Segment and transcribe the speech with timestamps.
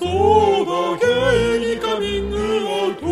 [0.00, 0.08] そう
[0.64, 3.06] だゲイにカミングアウト。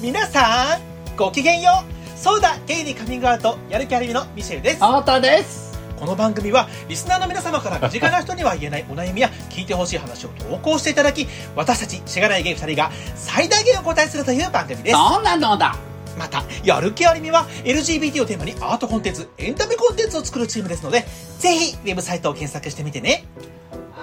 [0.00, 1.84] 皆さんごきげんよ
[2.16, 2.18] う。
[2.18, 4.78] そうだゲイにカミングアウトやる気ありみのミシェルです。
[4.80, 5.78] あーたです。
[5.98, 14.96] この番組はリスナーの皆様から身近な人には言えないお悩みや聞いてほしい話を投稿していただき私たちしがないゲイ2人が最大限お答えするという番組です。
[14.96, 15.76] そうなのだ。
[16.18, 21.04] またやる気ありみは LGBT をテーマにアートコンテンツエンタメコンテンツを作るチームですので
[21.38, 23.26] ぜひウェブサイトを検索してみてね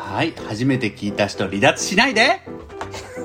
[0.07, 2.41] はい初めて聞いた人離脱しないで。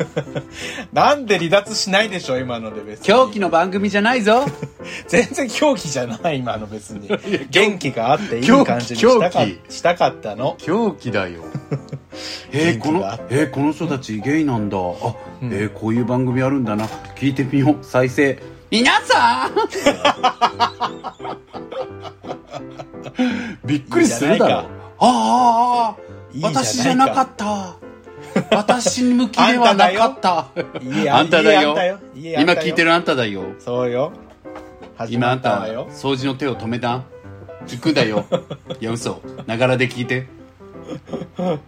[0.93, 4.45] なんで離脱しないでしょ今ので別狂気の番組じゃないぞ。
[5.07, 7.09] 全然狂気じゃない今の別に。
[7.51, 9.75] 元気があっていい感じにしたか狂気。
[9.75, 10.57] したかったの。
[10.59, 11.45] 狂気だよ。
[12.53, 14.77] えー、このえー、この人たちゲイなんだ。
[14.77, 14.81] あ、
[15.43, 16.87] えー、こういう番組あるんだな。
[17.17, 18.39] 聞いてみよう再生。
[18.71, 19.55] 皆さん！
[23.65, 24.57] びっくりするだろ。
[24.99, 26.61] ああいいじゃないか。
[26.65, 27.77] 私じゃなかった。
[28.57, 30.47] 私向きではなかった。
[31.11, 31.77] あんただよ。
[32.15, 33.45] 今聞いてるあんただよ。
[33.59, 34.13] そうよ。
[35.09, 37.03] 今あんた掃除の手を止めた？
[37.69, 38.25] 行くだよ。
[38.81, 39.21] いや嘘。
[39.47, 40.27] ながらで聞いて。
[41.39, 41.61] うん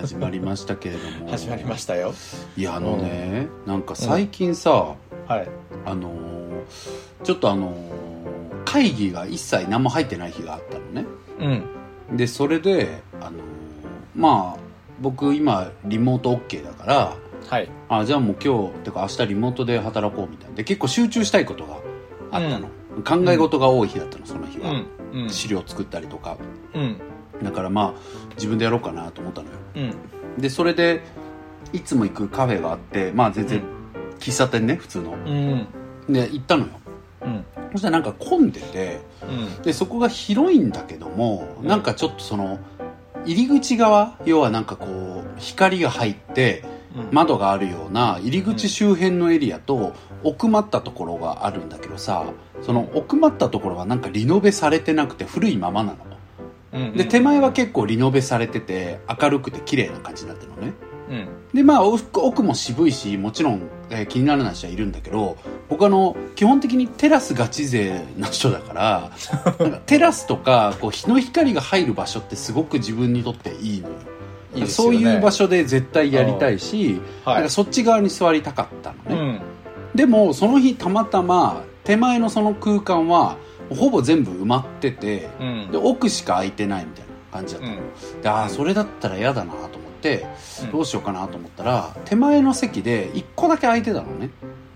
[0.00, 1.30] 始まりましたけれども。
[1.30, 2.12] 始まりましたよ。
[2.56, 4.70] いやあのね、なんか最近さ、
[5.28, 5.48] はい。
[5.86, 6.12] あのー
[7.24, 7.72] ちょっとあのー
[8.64, 11.06] 会議が一切何も入ってない日があったのね。
[12.10, 12.16] うん。
[12.16, 13.42] でそれであのー
[14.14, 14.60] まあ
[15.00, 17.16] 僕今リモート OK だから
[17.48, 17.68] はい。
[17.88, 20.56] あじゃあもう今日てか明日リモートで働こうみたいな。
[20.56, 21.76] で結構集中したいことが
[22.30, 22.68] あったの、
[23.24, 24.74] 考え事が多い日だったのその日は、う
[25.16, 25.22] ん。
[25.22, 25.28] うん。
[25.28, 26.36] 資料作ったりとか。
[26.74, 27.00] うん。
[27.42, 29.54] だからまあ自分でやろうかなと思ったのよ。
[29.76, 30.40] うん。
[30.40, 31.02] でそれで
[31.72, 33.62] いつも行くカフェがあってまあ全然
[34.18, 35.12] 喫茶店ね普通の。
[35.12, 35.66] うん。
[36.08, 36.70] で行ったのよ。
[37.22, 37.44] うん。
[37.72, 39.62] そしたらなんか混んでてうん。
[39.62, 42.58] でそこが広いんだけどもなんかちょっとその
[43.24, 46.64] 入り口側要はなんかこう光が入って
[47.10, 52.24] 窓があるような入り口周辺のエリアと奥まったところがあるんだけどさ
[52.62, 55.98] その奥まったところがなんかリノベされてなくて古いままなの。
[56.72, 56.96] うん。
[56.96, 60.72] で手前は結構リノベされてて明るくて綺麗な感じになってるのね
[61.12, 61.28] うん。
[61.52, 65.36] でまあ奥奥も渋いしもちろん、えー気にならない人はいるんだけど
[65.68, 69.10] 僕あの基本的にテラスガチ勢な人だから
[69.60, 73.94] なんかテラスとかこう日の光が入る場所ってすごく自分にとっていいのよ。
[74.54, 74.98] いいですよね。
[74.98, 77.34] そういう場所で絶対やりたいし、はい。
[77.36, 79.40] なんかそっち側に座りたかったのね、うん。
[79.94, 83.36] でもその日たまたま手前のその空間は
[83.70, 85.68] ほぼ全部埋まっててうん。
[85.70, 87.76] で奥しか空いてないみたいな感じだったの、
[88.22, 89.81] でああそれだったら嫌だなと思
[90.70, 94.30] どうしようかなと思ったら手前の席で1個だけ空いてたのね。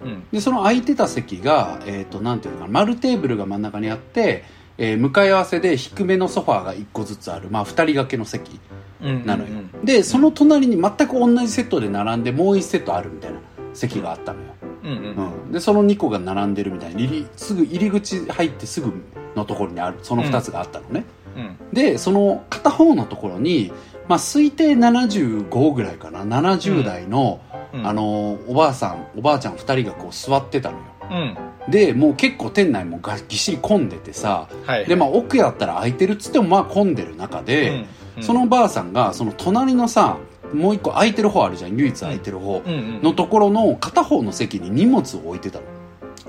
[0.05, 0.27] うん。
[0.33, 4.45] でその空いてた席がえっ、となんていうのかな丸テーブルが真ん中にあって、
[4.79, 7.49] えー向かい合わせで低めのソファーが1個ずつある。
[7.51, 8.61] まあ2人掛けの席
[9.03, 9.51] うんなのよ、
[9.85, 13.39] でその隣に全く同じセットで並んでもう1セットあるみたいな
[13.75, 14.47] 席があったのよ、
[14.85, 15.33] うんうん。
[15.45, 18.93] うん、でその2個が並んでるみたいに入りすぐ入り口入ってすぐ
[19.35, 21.05] のところにあるその2つがあったのね、
[21.37, 21.57] うん。
[21.73, 23.73] でその片方のところに、
[24.09, 26.25] まあ、推定75ぐらいかな。
[26.25, 27.41] 70代の、
[27.73, 27.87] うん。
[27.87, 30.85] あのおばあさんおばあちゃん2人がこう座ってたのよ。
[31.11, 31.71] うん。
[31.71, 37.85] でもう結構店内もがぎっしり混んでてさはいでまあ奥やったら空いてるっつってもまあ混んでる中で、
[38.17, 38.23] うん。
[38.23, 40.19] そのばあさんがその隣のさ
[40.55, 41.77] もう一個空いてる方あるじゃん。
[41.77, 42.63] 唯一空いてる方
[43.03, 45.65] のところの片方の席に荷物を置いてたの。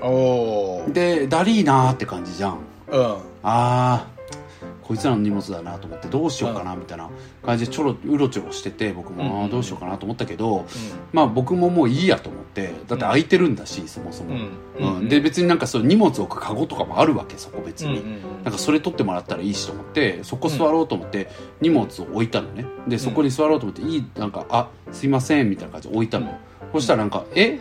[0.00, 2.58] おおでだりーなーって感じじゃん。
[2.88, 3.16] うん。
[3.44, 4.17] あー
[4.88, 7.10] こいつらの荷物だなと思ってどうしようかなみたいな
[7.44, 10.66] 感じでちょろうろちょろしてて僕もあーどうしようかなと思ったけど、
[11.12, 14.34] まあ僕ももういいやと思ってだって空いてるんだしそもそも、
[14.78, 14.96] うん。
[14.96, 15.08] うん。
[15.10, 18.02] で別になんかそう荷物置くカゴとかもあるわけそこ別に、
[18.44, 21.28] なんかそれ取ってもらったらいいしと思ってそこ座ろうと思って
[21.60, 22.64] 荷物を置いたのね。
[22.88, 26.38] でそこに座ろうと思っていいなんか「あすいません」みたいな感じで置いたの、
[26.72, 27.58] そしたらなんか「え？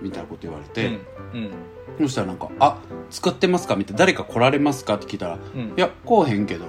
[0.00, 0.98] みたいなこと言われて、
[1.34, 1.50] うん
[2.00, 2.78] そしたらなんか「あ
[3.10, 6.64] 使ってますか?」みたいな「誰か来られますか?」って聞いたら「うんいや来おへんけど」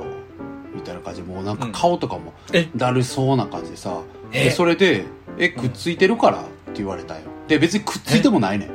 [0.75, 2.67] みたいな感じでもうなんか顔とかもえ？
[2.75, 3.97] だるそうな感じでさ、
[4.31, 4.45] え？
[4.45, 5.05] でそれで
[5.39, 7.21] 「えくっついてるから?」って言われたよ。
[7.47, 8.69] で別にくっついてもないねん。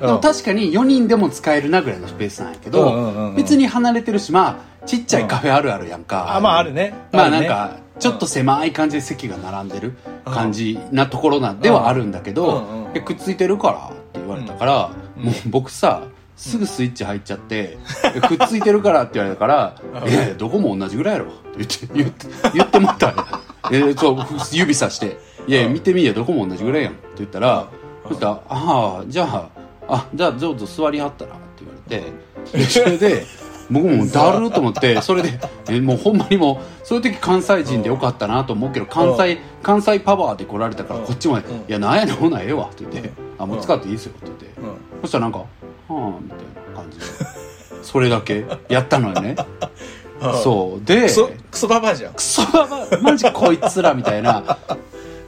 [0.00, 3.36] でも確かに4人でも使えるなぐらいのスペースなんやけど、うんうんうんうん。
[3.36, 4.48] 別に離れてるしま
[4.82, 6.92] あちっちゃいカフェあるあるやんか、あまああるね。
[7.12, 9.96] まあなんかちょっと狭い感じで席が並んでる
[10.26, 11.60] 感じなところなん。
[11.60, 15.24] ではあるんだけどうんうんうん「えくっついてるから」って言われたから、うん。
[15.24, 16.04] もう僕さ
[16.36, 17.78] すぐスイッチ入っちゃって
[18.14, 20.10] 「えくっついてるから」って言われたから「うん。
[20.10, 23.14] いやいやどこも同じぐらいやろ」って言って言って言ってもった。
[23.72, 24.16] えーそう
[24.52, 25.18] 指さして
[25.48, 27.68] 「いやいや見てみいやどこも同じぐらいやん」って言ったら
[28.06, 29.48] そしたら「ああじゃあ
[29.88, 33.26] あじゃあどうぞ座りはったら」って言われてでそれで
[33.70, 44.46] 僕もだるーと思って それでえもうほんまにもうそういう時関西人でよかったなと思うけど関西関西パワーで来られたからこっちも「いやなんやねんほなええわ」って言って「あもう使っていいですよ」って言って。
[45.02, 45.44] そしたらなんか「は
[45.88, 46.38] あ」みたい
[46.74, 47.04] な感じで。
[47.82, 48.44] それだけ？
[48.68, 49.36] やったのよね。
[50.42, 50.84] そう。
[50.84, 52.14] でクソクソババアじゃん。
[52.14, 54.42] クソババアマジこいつらみたいな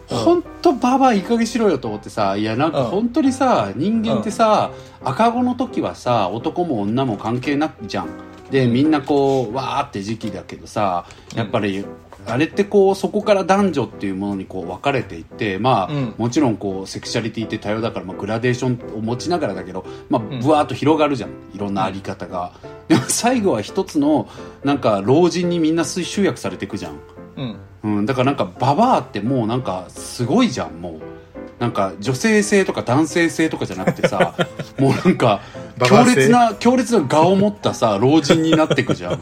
[0.08, 4.70] 本当ババアいい加減しろよと思ってさいやなんか本当にさ人間ってさ
[5.04, 8.08] 赤子の時はさ男も女も関係なくじゃん。
[8.50, 11.84] でみんなこうわーって時期だけどさやっぱり
[12.26, 16.14] あれってこうそこから男女っていうものにこう分かれていってまあ、うん。
[16.16, 21.30] もちろんこうセクシャリティって多様だから、まあ、グラデーションを持ちながらだけど、まあ、ぶわーっと広がるじゃん。
[21.54, 22.52] いろんなあり方が、
[22.88, 24.28] でも最後は一つの
[24.64, 26.98] なんか老人にみんな集約されていくじゃん
[27.38, 27.98] うん。
[27.98, 31.18] うん、だからなんかババアってもうなんかすごいじゃんもう。
[31.58, 34.34] なんか女性性とか男性性とかじゃなくてさ
[34.78, 35.40] もうなんか
[35.84, 39.20] 強烈な強烈な顔を持ったさ老人になってくじゃん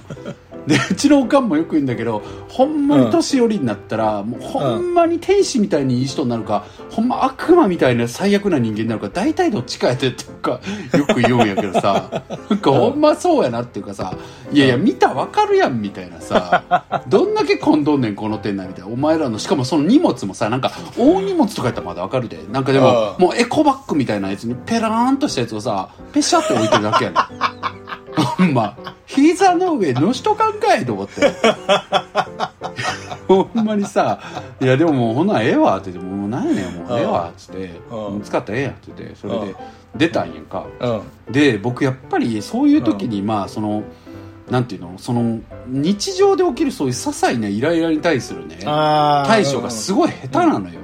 [0.66, 10.60] でうちのおかんもよく言うんだけどほんまに年寄りになったら、もうほんまに天使みたいにいい人になるか、ほんま悪魔みたいな最悪な人間になるか大体どっちかやってっていうか
[10.96, 12.22] よく言うんやけどさ。
[12.48, 14.16] なんかほんまそうやなっていうかさ
[14.52, 22.38] いやいや見たらわかるやんみたいなさどんだけ混んどんねんこの店内みたいなお前らのしかもその荷物もさなんか大荷物とかやったらまだわかるで。
[22.52, 23.24] なんかでもうん。
[23.24, 27.85] もうエコバッグみたいなやつにペラーンとしたやつをさペシャって置いてるだけやねん
[28.56, 31.20] ほんま膝の上のしとかんかいと思って。
[33.28, 34.20] ほんまにさ
[34.62, 37.96] 「いやでももうほなええわ」って言って「もうなんやねんもうええわ」っつって「うん。
[37.96, 39.48] もう使ったらええやん」って言ってそれうん。
[39.48, 39.56] で
[39.96, 40.64] 出たんやんか。
[40.80, 40.88] う
[41.28, 41.32] ん。
[41.32, 43.82] で僕やっぱりそういう時にまあその
[44.48, 50.78] なんていうのその日常で起きるそういう些細なイライラに対するね対処がすごい下手なのよ、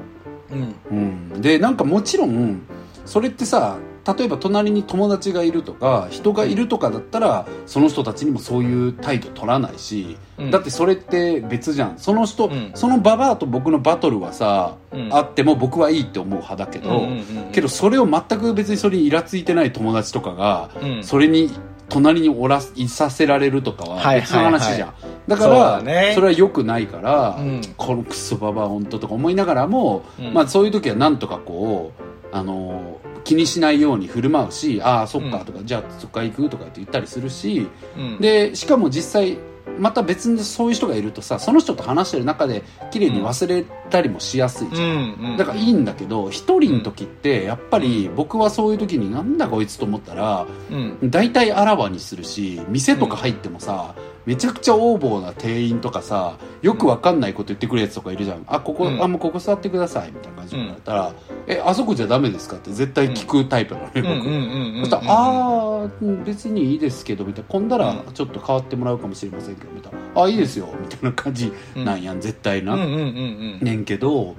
[0.51, 0.75] うん。
[0.91, 2.61] うん、でなんかもちろん
[3.07, 10.51] それってさ例えば隣に友達がいるとか人がいるとかだったらその人たちにもそういう態度取らないし、うん。
[10.51, 11.99] だってそれって別じゃん。
[11.99, 12.73] その人、うん。
[12.75, 15.15] そのババアと僕のバトルはさ、うん。
[15.15, 17.07] あっても僕はいいって思う派だけど、
[17.53, 21.05] けどそれを全く別にそれにイラついてない友達とかが、うん。
[21.05, 21.51] それに
[21.89, 24.95] 隣におらいさせられるとかははい別の話じゃん、
[25.29, 26.13] だかそうらだね。
[26.15, 27.61] それは良くないから、うん。
[27.77, 30.35] このクソババア本当とか思いながらも、うん。
[30.35, 38.19] まあそういう時はなんとかこうあの気にしないように振る舞うしああそっかとか、じゃあそっか行くとかって言ったりするしうん。
[38.19, 39.39] でしかも実際
[39.79, 45.31] また別にそういう人がいるとさその人と話してる中で綺麗に忘れたりもしやすいじゃん、うん。
[45.31, 45.37] うん。
[45.37, 50.99] だからいいんだけど一人の時ってやっぱり僕はそういう時になんだこいつと思ったらうん。
[51.11, 53.95] 大体あらわにするし店とか入ってもさ、
[54.27, 58.45] めちゃくちゃ横暴な店員とかさよくわかんないこと言ってくるやつとかいるじゃん。
[58.47, 59.03] あここ、うん。
[59.03, 61.15] あもうここ座ってくださいみたいな感じで言われたら、
[61.47, 65.89] えあそこじゃダメですかって絶対聞くタイプなのね、僕、そしたら「ああ
[66.25, 68.13] 別にいいですけど」みたいな「今度らうん。
[68.13, 74.37] ちょっと変わってもらうかもしれませんけど」みたいな「あいいですよ」みたいな感じなんやん、絶対な、ねんけど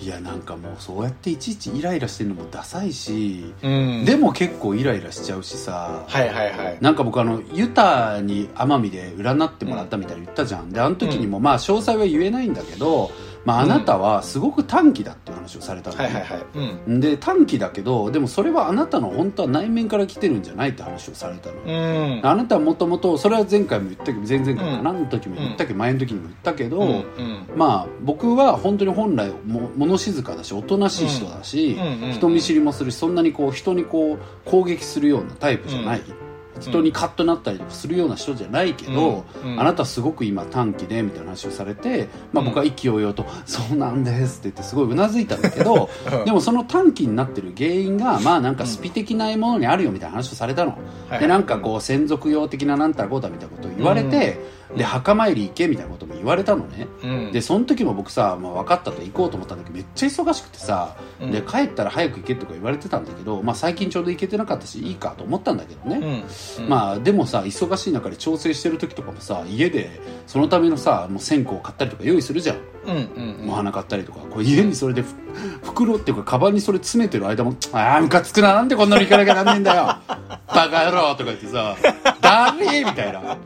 [0.00, 4.04] いやなんかもうそうやっていちいちイライラしてるのもダサいし、うん。
[4.04, 6.78] でも結構イライラしちゃうしさ、はいはいはい。
[6.80, 10.70] なんか僕あのユタに奄美で占ってもらったみたいに言ったじゃん。
[10.70, 13.10] であの時にもまあ詳細は言えないんだけど、
[13.44, 15.96] まあ、あなたはすごく短気だって話をされたの。
[15.96, 16.44] ね、はいはいはい。
[16.86, 17.00] うん。
[17.00, 22.20] で短気だけどでもそれはあなたの本当は内面から来てるんじゃないって話をされたの、うん。
[22.22, 24.84] あなたはもともとそれは前回も言ったけど前々回かうん。
[24.84, 27.46] な、の時も言ったけど前の時にも言ったけど、うんうん。
[27.56, 32.12] まあ僕は本当に本来も物静かだしおとなしい人だし、うんうんうん。
[32.12, 36.02] 人見知りもするしそんなにこう人にこう攻撃するようなタイプじゃない、
[36.60, 39.60] 人にカッとなったりとかするような人じゃないけど、うんうん。
[39.60, 46.24] あなたすごく今短期でみたいな話をされて、まあ、僕は意気揚々と「そうなんです」って言ってすごいうなずいたんだけどうん。
[46.26, 51.20] でもその短期になってる原因がまあなんかスピ的なものにあるよみたいな話をされたの、はい。
[51.20, 57.32] でなんかこう専属用的ななんたらこうだみたいなことを言われて、うんで墓参り行けみたいなことも言われたのね、うん。
[57.32, 61.30] でその時も僕さ、まあ、分かったと行こうと思ったんだけどめっちゃ忙しくてさ、うん。
[61.32, 66.24] で帰ったら早く行けとか言われてたんだけど、まあ、最近ちょうど行けてなかったしいいかと思ったんだけどね、
[66.60, 66.68] うん。
[66.68, 74.20] まあでもさ忙しい中で調整してる時とかもさ家でそのためのさもう線香を買ったりとか用意するじゃん、お花買ったりとか。
[74.30, 75.14] こう家にそれでふ
[75.64, 79.86] 袋っていうかカバンにそれ詰めてる間も「ああムカつくななんでこんなの行かなきゃなんねえんだよ。
[80.46, 81.76] バカ野郎」とか言ってさ
[82.22, 83.36] 「だりー」みたいな。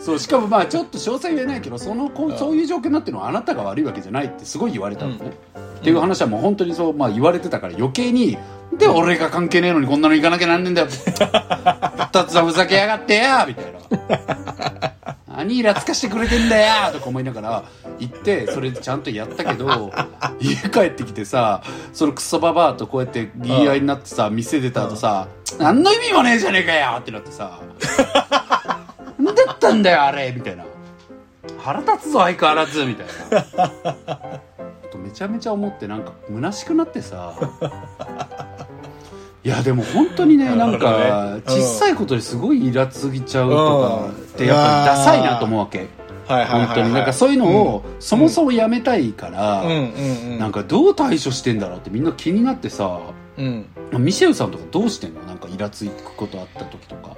[0.00, 5.32] そうしかもまあちょっと詳細言えないけどそのこうそういう状況になってるのはあなたが悪いわけじゃないってすごい言われたのね、
[5.78, 8.38] っていう話はもう本当にそう、まあ、言われてたから余計に
[8.72, 10.88] で俺が関係ねえのにこんなの行かなきゃなんねえんだよ。
[12.12, 13.80] 二つはふざけやがってやみたいな。
[15.40, 17.64] 何イラつかしてくれてんだよとか思いながら
[17.98, 19.90] 行ってそれちゃんとやったけど
[20.38, 21.62] 家帰ってきてさ
[21.94, 25.28] そのクソババアとこうやって言い合いになってさ店出た後さ
[25.58, 27.58] 何の意味もねえじゃねえかよってなってさ
[29.60, 30.64] ったんだよあれみたいな。
[31.58, 33.70] 腹立つぞ相変わらずみたいな。
[34.90, 37.34] とめちゃめちゃ思ってなんか虚しくなってさ。
[39.42, 41.42] いやでも本当にねなんかうん。
[41.42, 45.88] 小さいことですごいイラついちゃうとかってやっぱりダサいなと思うわけ。
[46.26, 46.94] 本当に。
[46.94, 49.64] なんかそういうのをそもそもやめたいから、
[50.38, 53.00] なんかどう対処してんだろうってみんな気になってさ。
[53.36, 53.66] うん。
[53.98, 55.22] ミシェルさんとかどうしてんの？
[55.22, 57.16] なんかイラつくことあった時とか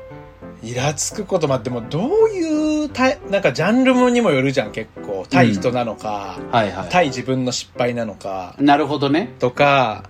[0.62, 5.26] イラつくことまでもどういうたなんかジャンルにもよるじゃん結構。
[5.28, 8.56] 対人なのか、はいは対自分の失敗なのか。
[8.60, 9.34] いなるほどね。
[9.40, 10.04] とか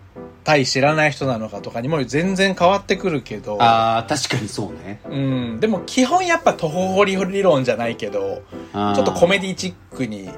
[0.44, 3.56] 対知らない人なのかとかにも全然変わってくるけど。
[3.61, 5.00] あー確かにそうね。
[5.09, 8.42] うん、でも基本やっぱ徒歩掘り理論じゃないけど
[8.75, 10.28] ちょっとコメディチックに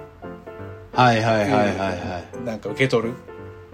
[0.92, 3.14] はいはいはいはいはいなんか受け取る。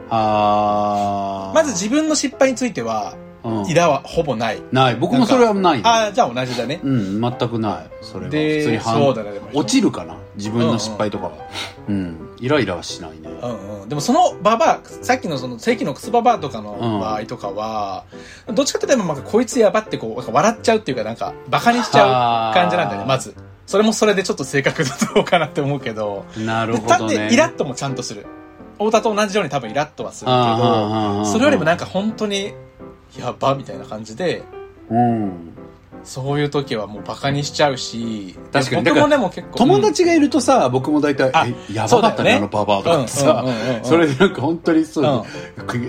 [0.09, 1.54] あー。
[1.54, 3.30] まず自分の失敗についてはうん
[3.68, 4.62] イラはほぼない。
[4.73, 4.97] ない。
[4.97, 6.80] 僕もそれはないああじゃあ同じだね。
[6.82, 7.90] うん全くない。
[8.02, 8.30] それは。
[8.30, 9.50] 普通にで反そうだねでも。
[9.54, 10.16] 落ちるかな？
[10.37, 11.32] 自分の失敗とかは。
[11.88, 13.28] うん、イライラはしないね。
[13.28, 17.00] うんうん、でもそのババアさっきのその正規のクスババアとかのうん。
[17.00, 18.04] 場合とかは、
[18.54, 23.35] どっちかというとなんかこいつやばってこう笑っちゃうっていうかなんかバカにしちゃう感じなんだよねまず。
[23.66, 26.26] それもそれでちょっと性格どうかなって思うけど。
[26.37, 27.28] なるでだっほどね。
[27.28, 28.26] てイラッともちゃんとする。
[28.75, 32.54] 太田と同じように多分イラッとはするけどそれよりもなんか本当に
[33.19, 34.43] やばみたいな感じで
[34.90, 35.52] うん。
[36.02, 38.83] そういう時はもうバカにしちゃうし確かに。
[38.85, 43.45] 僕もねもう結構友達がいるとさ僕も大体あ「えやばかったねあのババア」とかってさ
[43.83, 45.05] それでなんか本当にそう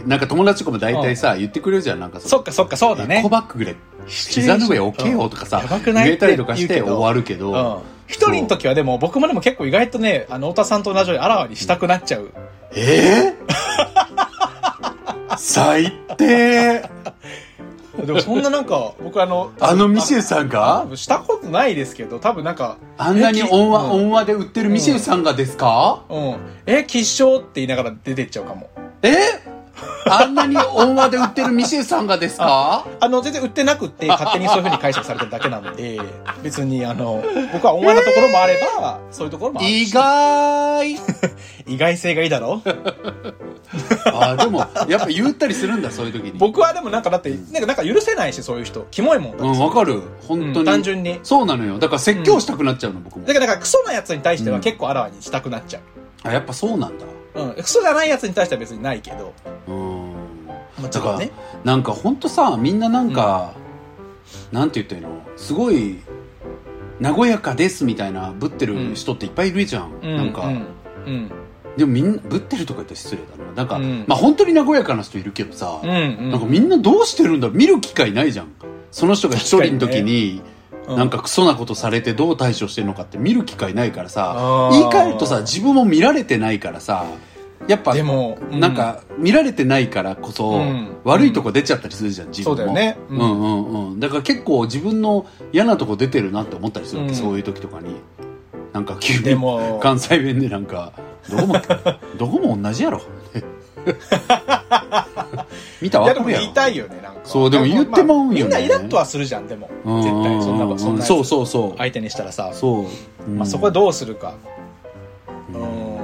[0.06, 3.20] なんか友達とかも大体さ言ってくれるじゃんなんかそっかそっかそうだね。
[3.20, 3.76] エコバッグで
[4.08, 6.06] 膝の上置けよとかさやばくない？
[6.08, 7.40] 言えたりとかして終わるけうん。
[7.40, 12.32] ど一人の時はでも僕もでも結構意外とね、あの、太田さんと同じようにあらわにしたくなっちゃう。
[12.76, 15.36] えー？
[15.38, 16.84] 最低
[18.06, 20.88] でもそんななんか、僕あの、あのミシェルさんが？
[20.92, 23.92] あしたことないですけど、多分なんか、あんなに温和、うん。
[23.92, 26.36] 温和で売ってるミシェルさんがですか、うん。
[26.66, 28.70] え、吉祥って言いながら出てっちゃうかも。
[29.04, 29.51] え？
[30.06, 32.86] あんなに温和で売ってるミシェルさんがですか？
[33.00, 36.00] あの、全然売ってなくって、勝手にそういう風に解釈されてるだけなんで、
[36.44, 37.24] 別にあの、
[37.54, 39.84] 僕は温和なところもあれば、そういうところもあるし。
[39.84, 40.92] 意外。
[41.68, 42.62] 意外性がいいだろ？
[44.14, 46.32] あでもやっぱ言ったりするんだそういう時に。
[46.34, 48.86] 僕はでもなんかだって、なんかなんか許せないし、そういう人。
[48.92, 50.02] キモいもんうんわかる。
[50.28, 51.20] 本当に、うん単純に。
[51.24, 51.80] そうなのよ。
[51.80, 53.26] だから説教したくなっちゃうの、僕も。
[53.26, 55.82] だから、だからクソなやつに対しては結構あらわにしたくなっちゃう。
[56.24, 57.54] あやっぱそうなんだうん。
[57.54, 59.34] クソじゃないやつに対しては別にないけど。
[59.68, 60.12] うん
[60.80, 61.32] もちだから、ね。
[61.64, 63.54] なんか本当さみんななんか、
[64.52, 65.22] なんて言ったらいいの？
[65.38, 66.00] すごい
[67.02, 70.66] 和やかですみたいなぶってる人っていっぱいいるじゃん、うなんか、うん。
[71.06, 71.32] うん。
[71.78, 75.90] でもみんなぶってるとか言ったら失礼だななんか、うんまあ本当に和やかな人いるけどさ、うん。
[75.90, 76.32] うん。
[76.32, 78.54] なんかみんなどうしてるんだ見る機会ないじゃん
[78.92, 80.42] その人が一人の時に
[80.88, 80.98] うん。
[80.98, 87.06] なんかクソなことされてどう対処してるのかって見る機会ないからさ言い換えるとさ自分も見られてないからさ
[87.68, 90.98] やっぱでも、うなん、か見られてないからこそ、うん。
[91.04, 92.58] 悪いとこ出ちゃったりするじゃん自分も。
[92.58, 92.98] そうだよね。
[93.10, 93.20] うん。
[93.20, 94.00] うんうんうん。
[94.00, 97.18] だから結構自分の嫌なとこ出てるなって思ったりするわけ、うん。
[97.18, 97.96] そういう時とかに。
[98.74, 99.38] なんか急に
[99.82, 100.94] 関西弁でなんか
[101.30, 101.56] どこも
[102.18, 103.02] どこも同じやろ
[105.82, 107.22] 見たいらわかるや言いたいよね、なんか。
[107.24, 108.42] そうでも言ってまうんよね。
[108.44, 109.70] みんなイラッとはするじゃん、でも。
[109.86, 110.02] うん。
[110.02, 111.08] 絶対、そんなそんなやつ。
[111.08, 111.78] そうそうそう。
[111.78, 112.52] 相手にしたらさ。
[112.54, 112.86] そう、
[113.28, 113.38] うん。
[113.38, 114.34] まあそこでどうするか。
[115.54, 115.98] うーん。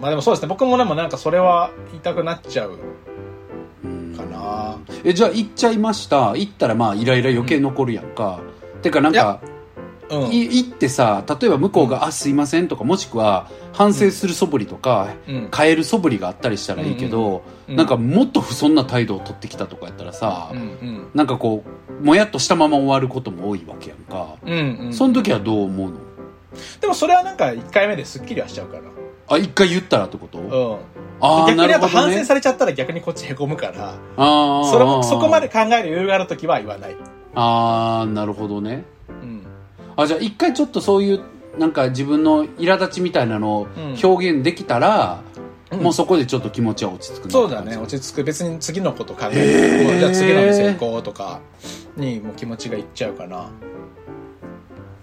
[0.00, 2.78] まあでもそうですね、僕もでもなんかそれは言いたくなっちゃう。
[3.84, 4.14] うん。
[4.16, 4.76] かな。
[5.04, 6.30] えじゃあ行っちゃいました。
[6.30, 8.40] 行ったらまあイライラ余計残るやんか、
[8.82, 9.40] てかなんか
[10.10, 10.32] うん。
[10.32, 15.48] い行ってさ例えば向こうが「あすいません」とかもしくは反省する素振りとか、うん。
[15.54, 21.10] 変える素振りがあったりしたらいいけど、うんなんかもっと不遜な態度を取ってきたとかやったらさ、うんうん。
[21.14, 24.92] なんかこうもやっとしたまま終わることも多いわけやんか、うんうん。
[24.92, 25.96] その時はどう思うの？
[26.80, 28.82] でもそれはなんか1回目ですっきりはしちゃうから。
[29.26, 30.76] あ一回言ったらってこと、うん。
[31.20, 36.96] ああ逆にあとなるほどね反省されちゃったら逆にこっちへこむから、あーそれも、そこまで考える余裕があるときは言わない。
[37.34, 38.84] ああなるほどねうん。
[39.96, 41.20] あじゃあ一回ちょっとそういう
[41.58, 45.34] なんか自分の苛立ちみたいなのをうん表現できたら、うん
[45.80, 48.24] もうそこでちょっと気持ちは落ち着くなそうだね、落ち着く。
[48.24, 49.84] 別に次のこと考へえる。
[49.84, 51.40] ーもうじゃあ次の店行こうとか
[51.96, 53.48] にもう気持ちがいっちゃうかな。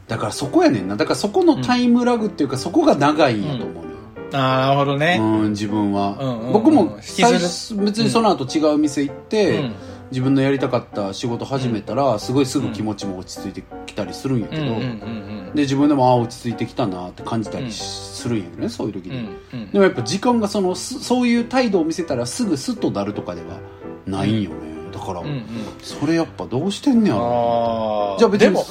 [0.07, 3.97] だからそこやねんなだからそこのタイムラグっていうか、そこが長いんやと思うのよ、
[4.33, 5.17] ああ、なるほどね。
[5.19, 9.73] うん、自分は、うんうんうん僕も別にその後違う店行って、うん
[10.11, 14.63] 自分のやりたかった仕事始めたら、すごいすぐ気持ちも落ち着いてきたりするんやけど、
[15.55, 19.15] で自分でもああ落ち着いてきたなって感じたりしするんやねそういう時うん。
[19.59, 23.59] に、でもやっぱ時間がそのすそういう態度を見せたらすぐスッとなるとかでは
[24.05, 25.23] ないんよねだから。
[25.81, 28.17] それやっぱどうしてんねやろ。
[28.19, 28.65] じゃあ別にでも、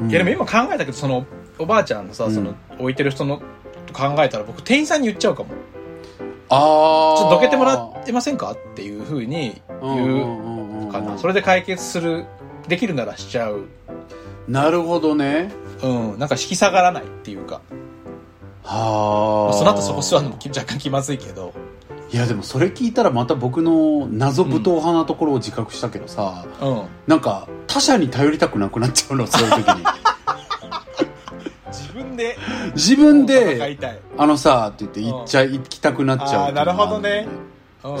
[0.00, 0.10] うん。
[0.10, 1.24] いやでも今考えたけどその
[1.58, 2.34] おばあちゃんのさ、うん。
[2.34, 3.40] その置いてる人の
[3.86, 5.50] と考えたら僕店員さんに言っちゃうかも
[6.48, 11.18] ああちょっとどけてもらってませんかっていうふうに言ううかな。
[11.18, 12.26] それで解決する
[12.68, 13.66] できるならしちゃう。
[14.48, 15.50] なるほどね。
[15.82, 16.18] うん。
[16.18, 17.60] なんか引き下がらないっていうか。
[18.62, 19.54] はあ。
[19.54, 21.52] その後そこ座るのも若干気まずいけど。
[22.10, 26.82] いやでもそれ聞いたらまた僕の謎武闘派なところを自覚したけどさ、うん。
[27.06, 29.76] なんか他者に頼りたくなくなっちゃうのそういう時に。
[29.76, 29.84] 自
[32.14, 32.36] 分で
[32.74, 37.26] 自分戦でいたい「あのさ」って言って行っちゃい行きたくなっちゃうあーなるほどね。
[37.82, 38.00] あるんで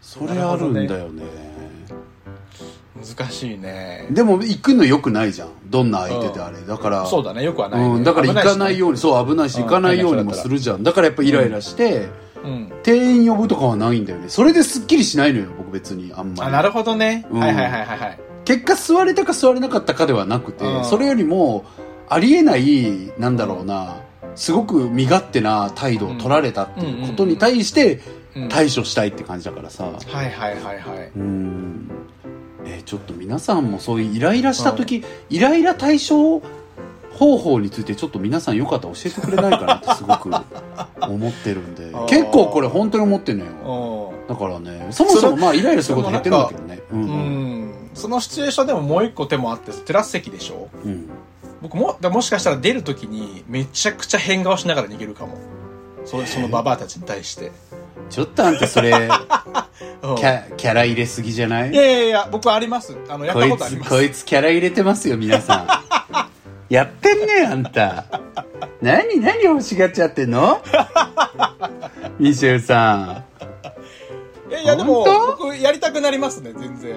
[0.00, 1.24] それあるんだよね。
[2.96, 4.08] 難しいね。
[4.10, 5.48] でも行くのよくないじゃん。
[5.66, 6.58] どんな相手であれ。
[6.66, 7.44] だからそうだね。
[7.44, 7.86] よくはない、ね。
[7.86, 9.64] うん、だから行かないように危そう危ないしうん。
[9.64, 10.82] 行かないようにもするじゃん。
[10.82, 12.08] だからやっぱイライラして、
[12.44, 12.72] うん。
[12.82, 14.28] 店員呼ぶとかはないんだよね。
[14.28, 16.48] それですっきりしないのよ僕別にあんまり。
[16.48, 17.40] あなるほどね、うん。
[17.40, 18.20] はいはいはいはいはい。
[18.44, 20.84] 結果座れたか座れなかったかではなくて、うん。
[20.84, 21.66] それよりも
[22.10, 23.96] ありえないなんだろうな
[24.34, 28.00] すごく身勝手な態度を取られたっていうことに対して
[28.36, 28.48] うん。
[28.48, 29.84] 対処したいって感じだからさ。
[29.84, 31.10] はいはいはいはい。
[31.16, 31.90] うん。
[32.66, 36.42] えーちょっと皆さんもそういうイライラした時、イライラ対処
[37.12, 40.30] 方法についてちょっと皆さんよかったら教えてくれないかなってすごく
[41.00, 41.92] 思ってるんで。
[42.06, 44.12] 結構これ本当に思ってるのよ。
[44.26, 46.80] うだからねそもそもまあイライラすること減ってるんだけどね。
[46.92, 50.68] うんん、うん、そのシチュエーションでももう一個手もあってテラス席でしょ？
[50.84, 51.08] うん
[51.62, 55.36] 僕もだもしかしたら出る時にめちゃくちゃ変顔しながら逃げるかも。
[56.04, 57.52] そそのババアたちに対して、
[58.08, 58.92] ちょっとあんたそれ
[60.02, 60.16] うん。
[60.16, 61.70] キャキャラ入れすぎじゃない？
[61.70, 62.96] いやいやいや僕あります。
[63.08, 63.88] あのやったことあります。
[63.88, 65.68] つこいつキャラ入れてますよ皆さん。
[66.72, 68.04] やってんねあんた。
[68.80, 70.62] 何何欲しがっちゃってんの？
[72.18, 73.24] ミシェルさ
[74.48, 75.04] いやいやでも
[75.38, 76.94] 僕やりたくなりますね全然。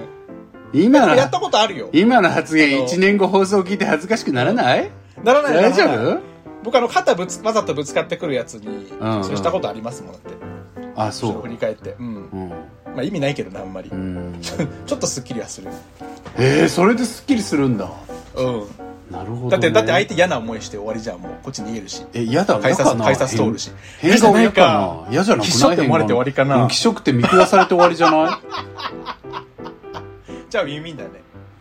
[0.72, 1.88] 今のやったことあるよ。
[1.92, 4.90] 今の発言あの1年後放送聞いて恥ずかしくならない？
[5.22, 5.84] ならない大丈
[6.16, 6.20] 夫？
[6.64, 8.68] 僕あの肩ぶつわざとぶつかってくるやつに、
[9.00, 9.24] うんうん。
[9.24, 10.30] それしたことありますもんだって。
[10.96, 11.42] あそう。
[11.42, 11.96] 振り返って。
[11.98, 12.06] うん。
[12.06, 12.48] うん。
[12.94, 14.38] まあ意味ないけどなあんまり、うん。
[14.40, 15.68] ちょっとスッキリはする。
[16.38, 17.90] えー、それですっきりするんだ。
[18.36, 18.64] うん。
[19.10, 21.32] なるほど、ね、だってだって相手嫌な思いして終わりじゃんもう。
[21.42, 22.02] こっち逃げるし。
[22.14, 23.70] え嫌だ改札改札通るし。
[23.98, 25.52] 変顔嫌かな嫌じゃなくない？
[25.52, 26.66] 気象って思われて終わりかな。
[26.68, 28.30] 気色って見下されて終わりじゃない？
[30.52, 31.10] じゃあウィンウィンだね。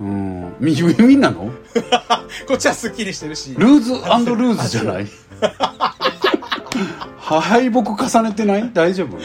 [0.02, 0.54] うん。
[0.60, 1.50] み耳なの？
[2.46, 3.56] こっちはスッキリしてるし。
[3.58, 5.08] ルーズルーズじゃない？
[7.18, 8.70] 敗北重ねてない？
[8.74, 9.18] 大丈夫？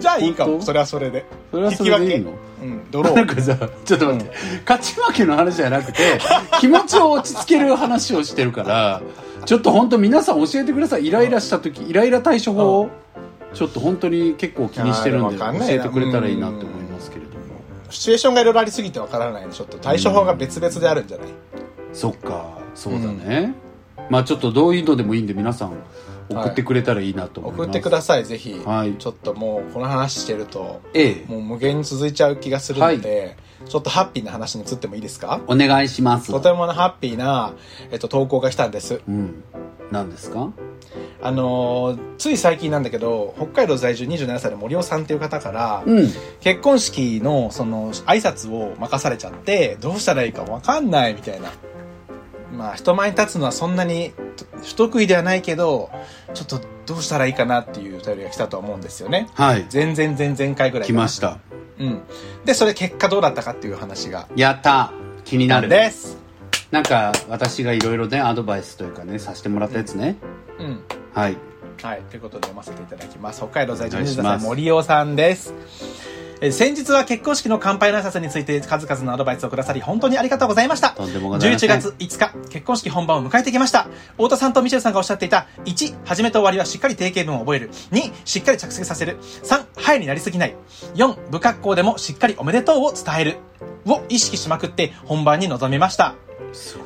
[0.00, 0.60] じゃあいいかも。
[0.60, 1.24] それはそれで。
[1.52, 2.32] それはそれでいいの？
[2.60, 3.14] うんドロー。
[3.14, 4.34] なんかさちょっと待って、
[4.68, 6.18] 勝ち負けの話じゃなくて
[6.58, 9.00] 気持ちを落ち着ける話をしてるから
[9.46, 11.06] ちょっと本当皆さん教えてください。
[11.06, 12.90] イライラした時イライラ対処法を
[13.54, 16.87] ちょっと本当に結構気にしてるんで教えてくれたらいいなって思います
[17.90, 19.48] シチュエーションがいろいろありすぎてわからないの。
[19.48, 21.28] でちょっと対処法が別々であるんじゃない？
[21.92, 22.58] そっか。
[22.74, 23.54] そうだね、
[24.08, 25.72] まあちょっとどういうのでもいいんで皆さん
[26.28, 28.24] 送ってくれたらいいなと思います、送ってください。
[28.24, 28.94] ぜひ、はい。
[28.94, 35.40] ちょっともうこの話してるとええもう無限に続いちゃう気がするので、ちょっとハッピーな話に移ってもいいですか？
[35.48, 36.30] お願いします。
[36.30, 37.52] とてもハッピーな、
[37.90, 39.00] えっと、投稿が来たんです。
[39.08, 39.42] うん。
[39.90, 40.52] 何ですか？
[41.20, 46.08] あのーつい最近なんだけど北海道在住27歳の森尾さんっていう方から、うん。
[46.40, 51.50] 結婚式のその挨拶を任されちゃってどうしたらいいか分かんないみたいな。
[52.52, 54.12] まあ人前に立つのはそんなに
[54.62, 55.90] 不得意ではないけど
[56.34, 59.28] ちょっとどうしたらいいかなっていうお便りが来たと思うんですよね。
[59.34, 59.66] はい。
[59.68, 61.38] 全然前々回ぐらい来ました。
[61.78, 62.02] うん。
[62.44, 64.28] でそれ結果どうだったかっていう話が。
[64.36, 64.92] やった。
[65.24, 65.68] 気になる。
[65.68, 66.18] です。
[66.70, 70.16] なんか私がいろいろねアドバイスというかねさせてもらったやつね。
[70.42, 70.47] うん
[71.14, 71.36] はい
[71.82, 73.38] はい、ということで読ませていただきます。
[73.38, 75.54] 北海道在住27お願いします歳森尾さんです。
[76.40, 80.90] えー先日は結婚式の乾杯の挨拶について数々のアドバイスをくださり本当にありがとうございました。
[80.90, 83.88] とんでもございません11月5日、結婚式本番を迎えてきました。
[84.12, 87.70] 太田さんとミシェルさんがおっしゃっていた、1、始めと終わりはしっかり定型文を覚える。
[87.90, 89.18] 2、しっかり着席させる。
[89.42, 90.54] 3、ハイになりすぎない。
[90.94, 93.36] 4、不格好でもしっかりおめでとうを伝える。
[93.86, 96.14] を意識しまくって本番に臨みました。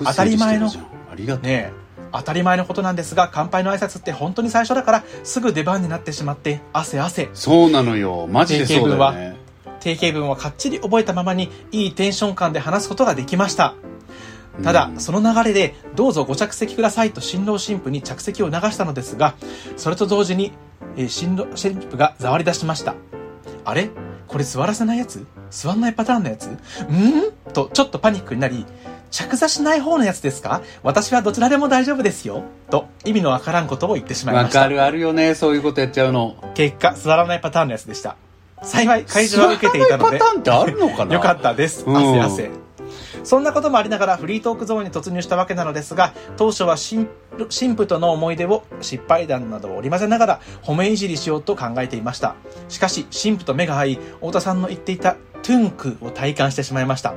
[0.02, 0.70] 当たり前の
[1.10, 1.81] ありがとう、ねえ
[2.12, 7.30] 当たり前のことなんですが乾杯の挨拶って本当に最初だからすぐ出番になってしまって汗汗。
[7.34, 8.26] そうなのよ。
[8.30, 9.36] マジでそうだよね。
[9.80, 13.74] 定型文はかっちり覚えたままにいいテンション感で話すことができました。
[14.62, 15.00] ただ、うん。
[15.00, 19.34] その流れでどうぞご着席くださいと新郎新婦に着席を促したのですが
[19.76, 20.52] それと同時に、
[20.96, 22.94] えー新郎新婦がざわり出しました。
[23.64, 23.90] あれ？
[24.28, 25.26] これ座らせないやつ？
[25.50, 26.48] 座んないパターンのやつ？
[26.48, 27.32] うん？
[27.52, 28.66] とちょっとパニックになり
[29.12, 30.62] 着座しない方のやつですか？
[30.82, 32.42] 私はどちらでも大丈夫ですよ。
[32.70, 34.60] と意味のわからんことを言ってしまいました。
[34.60, 36.34] わかるあるよねそういうことやっちゃうの。
[36.54, 38.16] 結果座らないパターンのやつでした。
[38.62, 41.14] 幸い会場は受けていたのでパターンってあるのかな？
[41.14, 41.84] よかったです。
[41.84, 41.96] うん。
[41.96, 42.50] 汗汗
[43.22, 47.08] そんなこともありながらフリートークゾーンに突入したわけなのですが、当初は新
[47.50, 52.34] 新婦との思い出を失敗談などを織り交ぜながら褒めいじりしようと考えていました。
[52.68, 57.14] しかし、新婦と目が合い、太田さんの言っていたトゥンクを体感してしまいました。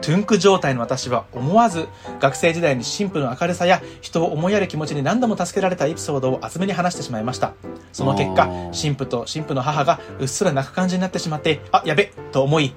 [0.00, 1.88] トゥンク状態の私は思わず
[2.20, 7.54] 学生時代に神父の明るさや人を思いやる気持ちに何度も助けられたエピソードを厚めに話してしまいました。
[7.92, 12.74] その結果神父と神父の母がうっすら泣く感じになってしまって、あ、やべと思い、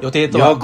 [0.00, 0.56] 予定とはえー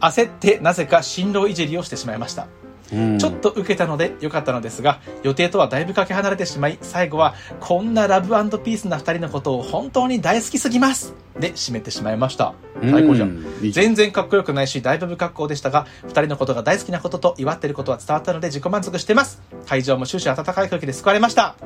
[0.00, 2.46] 焦ってなぜか進路いじりをしてしまいました。
[2.92, 3.18] うん。
[3.18, 8.28] ちょっと受けたので良かったのですが、予定とはだいぶかけ離れてしまい、最後は、こんなラブ
[8.58, 11.14] ピースな二人のことを本当に大好きすぎます。
[11.38, 12.54] で締めてしまいました。
[12.82, 13.44] 最高じゃん。
[13.70, 19.40] 全然かっこよくないし、だいぶ不格好でしたが、二人のことが大好きなことと祝ってることは伝わったので自己満足してます。
[19.66, 21.56] 会場も終始温かい空気で救われました。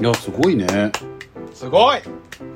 [0.00, 0.92] いやすごいね。
[1.54, 1.98] すごい。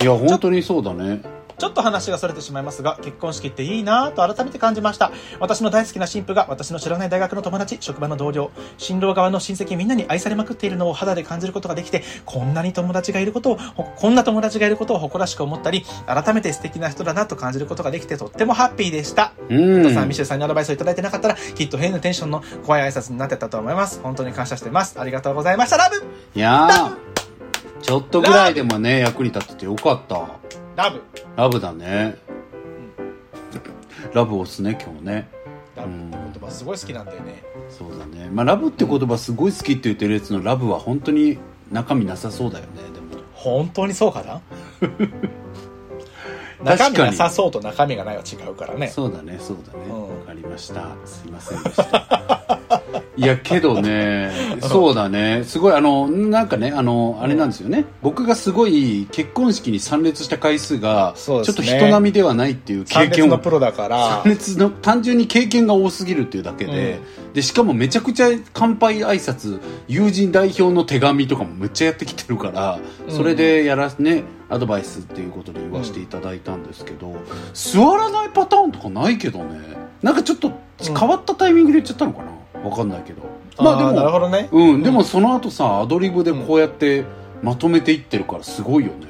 [0.03, 1.23] いや本当にそうだね
[1.59, 5.13] ちょっと話がそれてしまいますが、結婚式っていいなぁと改めて感じました。
[5.41, 19.33] 私の大好きな新婦が私の知らない大学の友達、職場の同僚、新郎側の親戚みんなに愛されまくっているのを肌で感じることができて、こんなに友達がいることを、ほこんな友達がいることを誇らしく思ったり、改めて素敵な人だなと感じることができてとってもハッピーでした。
[19.49, 24.01] うん皆さん、ミシェルさんにアドバイスをいただいてなかったら、きっと変なテンションの怖い挨拶になってたと思います。
[24.03, 25.01] 本当に感謝してます。
[25.01, 25.77] ありがとうございました。
[25.77, 27.13] ラブいやー
[27.83, 30.29] ちょっとぐらいでもね役に立っててよかった
[30.77, 31.03] ラブ。
[31.37, 32.17] ラブだね。
[34.13, 35.29] ラブを押すね今日ね。
[35.77, 37.43] ラブって言葉すごい好きなんだよね。
[37.69, 38.29] そうだね。
[38.31, 41.39] まあラブって言葉すごい好きって言ってるやつのラブは本当に
[41.71, 43.23] 中身なさそうだよねでも。
[43.35, 44.41] 本当にそうかな？
[46.77, 48.89] 中身なさそうと中身がないは違うからね。
[48.89, 49.85] そうだねそうだね。
[49.89, 50.21] うん。
[50.21, 50.89] わ、かりました。
[51.05, 52.61] すいませんでした
[53.17, 55.43] いやけどね そうだね。
[55.45, 57.85] すごいあのなんかねあのあれなんですよね。
[58.01, 64.23] 僕がすごい結婚式に参列した回数がちょっと人並みではないっていう経参列験をのプロだから。
[64.23, 67.01] 参、列の単純に経験が多すぎるっていうだけで、
[67.35, 73.15] でしかもめちゃくちゃ乾杯挨拶友人代表の手紙とかもめっちゃやってきてるから、うん。
[73.15, 77.15] それでやらねアドバイスっていうことで言わせていただいたんですけど、
[77.53, 79.83] 座らないパターンとかないけどね。
[80.03, 82.32] なんかちょっと変わったタイミングで言っちゃったのかな
[82.63, 83.23] わかんないけど。
[83.59, 84.49] まあでーなるほもどね。
[84.53, 87.05] うん、でもその後さアドリブでこうやって
[87.43, 89.07] まとめていってるからすごいよね、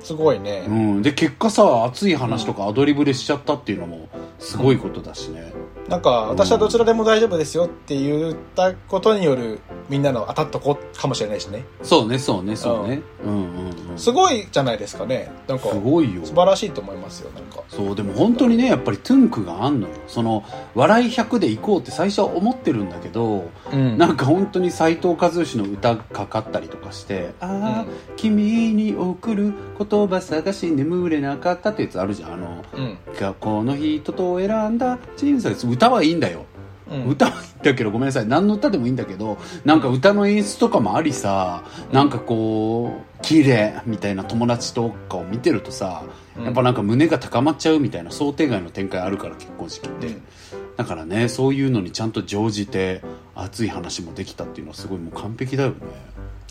[0.00, 0.66] すごいね。
[0.68, 5.52] うん、で結果さ熱い話とかアドリブでしちゃったっていうのもすごいことだしね、
[5.88, 11.64] なんか、私はどちらでも大丈夫ですよって言ったことによる、みんなの当たった子かもしれないしね。
[11.82, 13.02] そうねそうねそうね。
[13.24, 13.32] うん。
[13.32, 15.30] うんうんすごいじゃないですかね。
[15.48, 16.24] なんかす、ごいよ。
[16.24, 17.62] 素晴らしいと思いますよ、なんか。
[17.68, 19.94] そうでも本当にねやっぱりトゥンクがあんのよ。
[20.06, 20.44] その
[20.74, 23.98] 笑い100で行こうって最初は思ってるんだけど、うん。
[23.98, 32.32] なんか本当に斎藤和義の歌がかかったりとかして「ああ、君に送る言葉探し眠れなかった」ってやつあるじゃん。
[32.34, 32.98] あのうん。
[33.18, 36.46] 学校の人と選んだ小さい歌はいいんだよ。
[36.90, 37.06] うん。
[37.08, 38.26] 歌はいいんだけどごめんなさい。
[38.26, 46.04] 何の歌でもいいんだけどなんか歌の演出とかもありさなんかこう綺麗みたいな友達とかを見てるとさ
[46.36, 46.44] うん。
[46.44, 50.22] やっぱなんか胸が高まっちゃうみたいな想定外の展開あるから結婚式って、うん。
[50.76, 53.02] だからねそういうのにちゃんと乗じて
[53.34, 55.76] 熱い話もできたっていうのはすごいもう完璧だよね。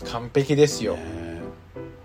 [0.04, 0.96] 完璧ですよ。
[0.96, 1.42] ね。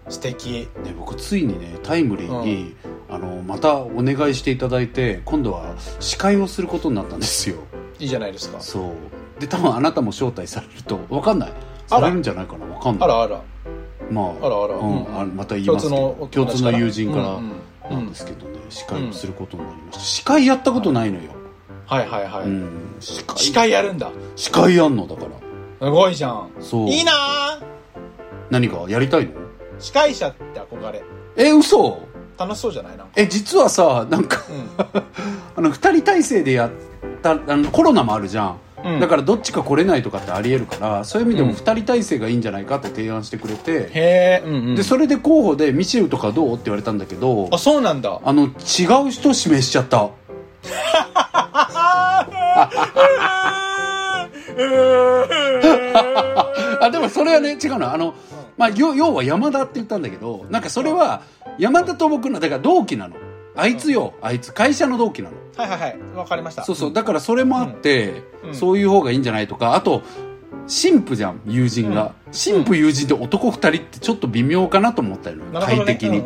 [0.10, 0.68] 素敵。
[0.84, 2.76] ね僕ついにねタイムリーに、
[3.12, 7.58] あのまたお願いしていただいて今度は司会をすることになったんですよ。
[8.00, 8.62] いいじゃないですか。
[8.62, 9.42] そう。
[9.42, 11.54] で多分あなたも招待されると分かんない。
[11.88, 12.66] されるんじゃないかな。
[12.66, 13.10] 分かんない。
[13.10, 13.42] あらあら。
[14.10, 14.76] まああらあら。
[14.76, 15.04] うん。
[15.04, 15.98] うんあまた言いますけど。
[15.98, 21.32] 共共通の通の友人からなんですけどね、司会をすることになりました、司会やったことないのよ、
[21.86, 22.46] はいはいはい。
[22.46, 22.70] うん。
[23.02, 23.38] 司会。
[23.38, 24.10] 司会やるんだ。
[24.38, 25.32] 司会やんのだから。
[25.86, 26.50] すごいじゃん。
[26.62, 26.90] そう。
[26.90, 27.64] いいなぁ
[28.50, 29.34] 何がやりたいの？
[29.80, 31.04] 司会者って憧れ。
[31.36, 32.08] え嘘
[32.46, 32.98] 楽しそうじゃない？
[32.98, 33.06] な。
[33.16, 34.70] え実はさなんかうん。
[35.58, 36.72] あの2人体制でやっ
[37.22, 44.76] たあのコロナもあるじゃん、うんだからどっちか来れないとかってありえるからそういう意味でもうん2人体制がいいんじゃないかって提案してくれて、へえ、うんうん。
[44.76, 48.20] でそれで候補で「ミシェルとかどう?」って言われたんだけどあ、そうなんだ。
[48.24, 48.52] あの違う
[49.12, 50.10] 人指名しちゃった
[56.82, 58.14] あでもそれはね違うのあの、
[58.58, 61.24] まあ、要要は山田って言ったんだけどなんかそれは
[61.58, 63.16] 山田と僕のだから同期なの。
[63.56, 64.54] あいつよあいつ。
[64.54, 65.36] 会社の同期なの。
[65.58, 66.00] はいはいはい。
[66.16, 66.64] わかりました。
[66.64, 66.94] そうそう。
[66.94, 68.56] だからそれもあって、うん。
[68.56, 70.04] そういう方がいいんじゃないとかあと
[70.68, 75.44] 神父じゃん友人が、神父友人で男2人ってちょっと微妙かなと思ったよ、ね。
[75.60, 76.24] 快適に、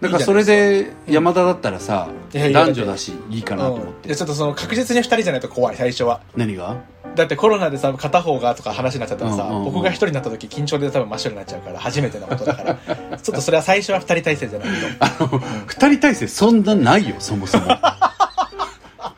[0.00, 2.08] だからそれで山田だったらさ、
[2.52, 3.92] 男女だしいいかなと思っうん。
[3.94, 6.20] て、いやちょっとその確実に二人じゃないと怖い最初は。
[6.36, 6.76] 何が？
[7.14, 13.18] だってコロナでさ片方がとか話になっちゃったらさ、僕が一人になった時緊張で多分真っ白になっちゃうから初めてのことだから。
[13.18, 14.86] ちょっとそれは最初は二人体制じゃないと。
[15.00, 17.66] あの、二人体制そんなないよそもそも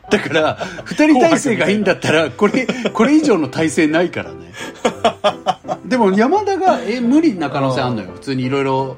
[0.09, 4.53] だから二人体制がいいんだったらこれこれ以上の体制ないからね。
[5.85, 8.11] でも山田がえ無理な可能性あんのよ。
[8.13, 8.97] 普通にいろいろ。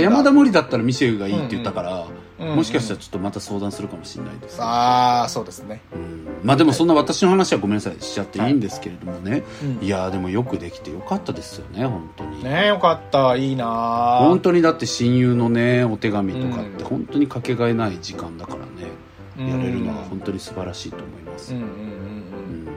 [0.00, 5.82] 山田無理だったらミシェルがいいって言ったから、うんうんもしかしたらちょっとまた相談するかもしれないです、ああそうですね。
[5.92, 6.26] うん。
[6.42, 8.00] まあでもそんな私の話はごめんなさい。
[8.00, 9.84] しちゃっていいんですけれどもね、うん。
[9.84, 12.42] いやーでもよくできてよかったですよね本当に。
[12.42, 13.36] ねえよかった。
[13.36, 16.88] いいな本当にだって親友のねお手紙とかってうん。
[16.88, 18.88] 本当にかけがえない時間だからね、うん
[19.38, 22.68] やれるのは本当に素晴らしいと思います、うんうんうん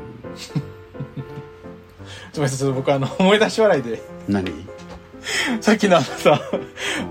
[2.74, 4.02] 僕あの思い出し笑いで。
[4.28, 4.52] 何？
[5.62, 6.42] さっきのあのさ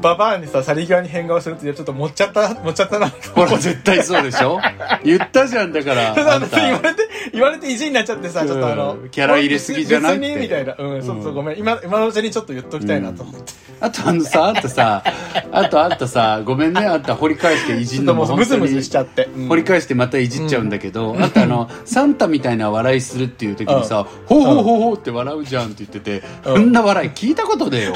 [0.02, 4.60] ババアにさ去り際に変顔するってちょっと持っちゃった持っちゃったなほら絶対そうでしょ？
[5.02, 6.12] 言ったじゃんだから。
[6.14, 6.38] た。
[6.40, 10.74] だ言われて 言われて意地になっちゃってさちょっとあのうんキャラ入れすぎじゃない別にみたいな。
[10.78, 11.58] うんそうそうごめん。
[11.58, 15.04] 今今のうちにちょっと言っときたいなと思って、あとあのさ あんたさ
[15.50, 16.86] あとあんたさごめんね。
[16.86, 19.48] あんた掘り返していじんのももうムズムズにしちゃって、うん。
[19.48, 21.30] 掘り返してまたいじっちゃうんだけど、あん。
[21.30, 26.56] たあのサンタみたいな笑いするっていう時にさ「ほうほうほうほう」って笑うじゃんって言ってて、うん。
[26.56, 27.94] そんな笑い聞いたことねえよ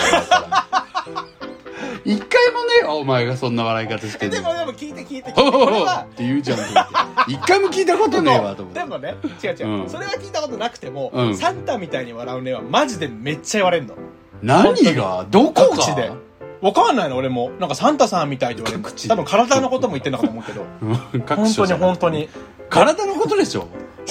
[2.07, 4.37] 一回もねえよお前がそんな笑い方してんの。
[4.37, 5.31] でもでも聞いて聞いて。
[5.31, 7.33] 聞いてほうほうほうこれはって言うじゃんと思って。
[7.33, 8.85] 一回も聞いたことでねえわと思って。
[8.85, 9.91] もでもね違う違う、うん。
[9.91, 11.37] それは聞いたことなくても、うん。
[11.37, 13.97] サンタみたいに笑うねはマジでめっちゃ言われるの。
[14.41, 15.27] 何が？
[15.29, 16.13] どこが各地で？
[16.61, 17.51] わかんないの俺も。
[17.59, 20.65] なんかサンタさんみたいって言われる各地で多分体のことも言ってんのかと思うけど。
[20.83, 22.29] うん各本当に所じゃない本当に。
[22.71, 23.67] 体のことでしょ？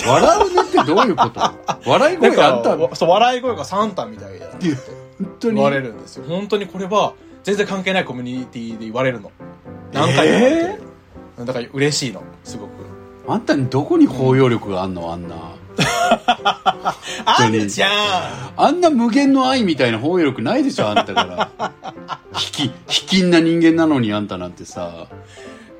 [0.06, 1.40] 笑うねってどういうこと？
[1.90, 4.68] 笑い声あんたかそう笑い声がサンタみたいだって
[5.18, 5.56] 本当に。
[5.56, 6.26] 言われるんですよ。
[6.26, 7.14] 本当にこれは
[7.46, 9.32] 全然関係ないコミュニティで言われるの。
[9.94, 10.82] 何回も言われて
[11.38, 12.24] る、だから嬉しいの。
[12.44, 12.72] すごく。
[13.28, 15.14] あんたにどこに包容力があんの？
[15.14, 15.36] あんな。
[17.26, 17.92] あるじゃん。
[18.58, 20.90] あんな無限の愛みたいな包容力ないでしょ？
[20.90, 21.72] あんたから。
[22.34, 25.08] ひき卑近な人間なのにあんたなんてさ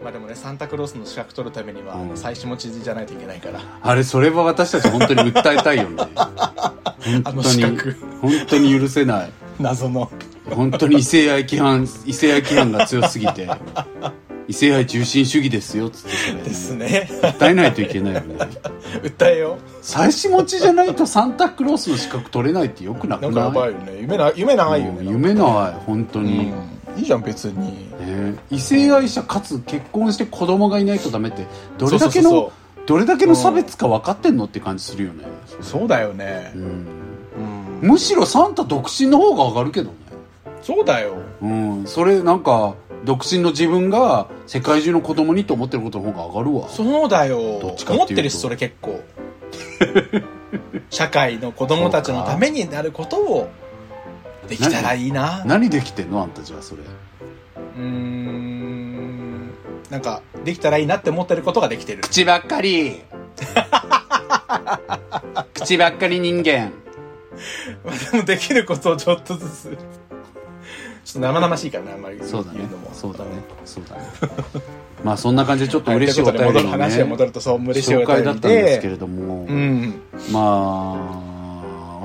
[0.06, 2.10] まあでもねサンタクロースの資格取るためには、あうん。
[2.10, 3.60] の妻子持ちじゃないといけないから。
[3.82, 6.04] あれそれは私たち本当に訴えたいよね。
[7.24, 7.64] 本当に
[8.22, 9.32] 本当に許せない。
[9.60, 10.12] 謎の。
[10.52, 13.50] 本当に異性愛規範異性愛規範が強すぎて
[14.48, 16.50] 異性愛中心主義ですよっつってそれで。
[16.54, 17.10] すね。
[17.24, 18.36] 訴えないといけないよね。
[19.02, 23.98] 訴えよ妻子持ちじゃないとサンタクロースの資格取れないってよくなうなくないんかやばいよね。
[24.02, 25.00] 夢な夢長いよね。
[25.10, 25.46] 夢ない
[25.88, 27.90] 本当うに、んいいじゃん別に。
[28.00, 31.46] ね異性愛者かつ結婚して子供がいないとダメって
[31.78, 32.52] どれだけの
[32.86, 35.26] どれだけの差別か分かってんのって感じするよね、
[35.62, 36.52] そうだよね。
[36.56, 36.96] うん、うん
[37.82, 39.96] むしろサンタ独身の方が上がるけどね。
[40.62, 41.18] そうだよ。
[41.42, 41.86] うん。
[41.86, 46.70] それなんか独身の自分が世界中の子供にと思ってることの方が上がるわ。
[46.70, 47.60] そうだよ。
[47.60, 49.00] どっちかっ思ってるしそれ結構。
[50.90, 53.50] 社会の子供たちのためになることを
[54.46, 55.44] できたらいいな。
[55.46, 56.24] 何できてんの？
[56.24, 56.82] あんたじゃあそれ。
[56.84, 59.50] うーん。
[59.90, 62.02] なんかできたらいいなって思ってることができてる。
[62.02, 63.02] 口ばっかり。
[65.54, 66.72] 口ばっかり人間。
[67.84, 69.64] まあでもできることをちょっとずつ。
[69.64, 72.18] ちょっと生々しいからねあんまり。
[72.18, 72.60] 言そうだね。
[72.94, 73.30] そうだね。
[73.66, 74.02] そうだね。
[75.04, 80.02] まあそんな感じでちょっとはい嬉しいお便りのということで戻る話ねへ戻るとそう嬉しいお紹介だ便りったんですけでれども、うん。
[80.32, 81.35] まあ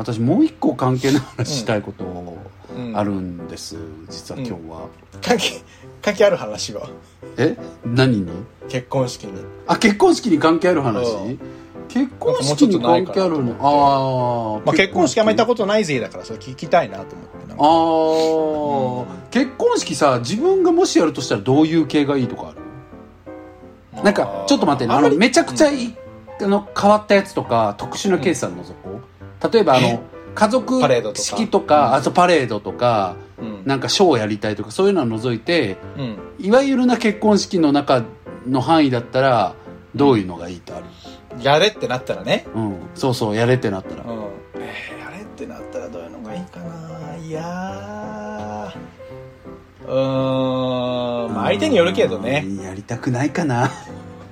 [0.00, 2.96] 私もう一個関係の話したいことうん。
[2.96, 3.76] あるんです、
[4.08, 4.88] 実は今日は、
[5.20, 5.60] 関係
[6.00, 6.88] 関係ある話は？
[7.36, 7.54] え？
[7.84, 8.32] 何に？
[8.70, 9.44] 結婚式に。
[9.66, 11.04] あ結婚式に関係ある話？
[11.04, 11.38] うん。
[11.88, 13.52] 結婚式に関係あるの？
[13.60, 15.20] ああまあ、結婚式。
[15.20, 22.54] あんま行ったことないぜだからそれ聞きたいなと思ってあー、結婚式さ自分がもしやるとしたらどういう系がいいとかあ
[23.96, 24.02] る？
[24.02, 25.94] なんかちょっと待ってねあのめちゃくちゃい、
[26.40, 29.00] あの変わったやつとか特殊なケースあるのそこ？
[29.52, 30.02] 例えばあの
[30.34, 30.80] 家族
[31.14, 33.62] 式とかあとパレードとかうん。
[33.64, 36.18] なんかショーをやりたいとかそういうのを除いてうん。
[36.38, 38.04] いわゆるな結婚式の中
[38.46, 39.54] の範囲だったら
[39.94, 40.84] どういうのがいいってある？
[41.42, 42.46] やれってなったらね。
[42.54, 42.76] うん。
[42.94, 44.04] そうそうやれってなったら。
[44.04, 44.20] うん。
[44.56, 47.16] えーやれってなったらどういうのがいいかな。
[47.16, 49.88] いやー。
[49.88, 51.34] うーん。
[51.34, 52.44] まあ相手によるけどね。
[52.46, 52.62] うん。
[52.62, 53.70] やりたくないかな。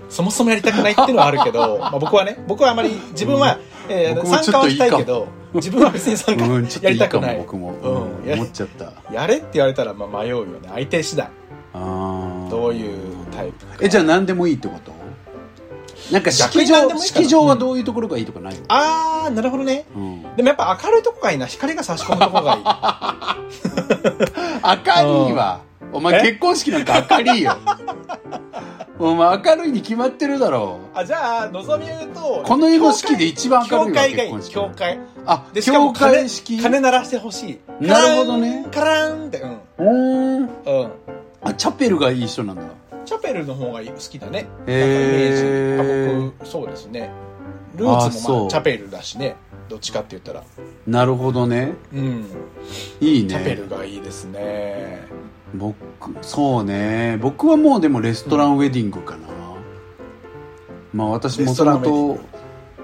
[0.09, 6.45] そもそもやりたくないっていうのはあるけど、 まあ、僕はね僕はあまり自分は、え参加はしたいけど自分は別に参加
[6.83, 7.37] やりたくない。
[7.39, 7.73] 僕も、
[8.23, 8.29] うん。
[8.29, 8.93] や思っちゃった。
[9.13, 10.69] やれって言われたらまあ迷うよね。
[10.73, 11.29] 相手次第
[11.75, 12.51] あー。
[12.51, 12.93] どういう
[13.35, 13.77] タイプか。
[13.81, 14.93] えじゃあ何でもいいってこと？
[16.13, 19.85] なんか式場式場はどういうところがいいとかないの、ああなるほどね。
[19.95, 22.63] うん、でもやっぱ明るいとこがいいな光が差し込むとこがいい。
[25.05, 25.61] 明るいわ。
[25.93, 27.57] お前え結婚式なんか明るいよ
[28.99, 36.61] お前明るいに決まってるだろあじゃあ望み言うとこの世の式で一番明るいわ教会がいい教会あでしかも教鐘会式？
[36.63, 37.85] 鐘鳴らしてほしい。
[37.85, 38.67] なるほどね。
[38.73, 39.51] カラーンってうん。
[39.53, 39.85] うー
[40.41, 40.41] ん。
[40.41, 40.45] う
[40.87, 40.93] ん。
[41.43, 42.63] あチャペルがいい人なんだ。
[43.05, 44.47] チャペルの方が好きだね。
[44.67, 45.77] へー。
[45.77, 46.23] なんかイメージ。
[46.23, 47.11] あ僕そうですね。
[47.77, 49.37] ルーツもまあチャペルだしね。
[49.69, 50.43] どっちかって言ったら。
[50.87, 51.75] なるほどね。
[51.93, 52.27] うん。
[53.01, 53.29] いいね。
[53.29, 55.03] チャペルがいいですね
[55.55, 55.77] 僕
[56.23, 57.19] そうね。
[57.21, 59.29] 僕はもうでもレストランウェディングかな、
[60.93, 62.21] まあ私もともと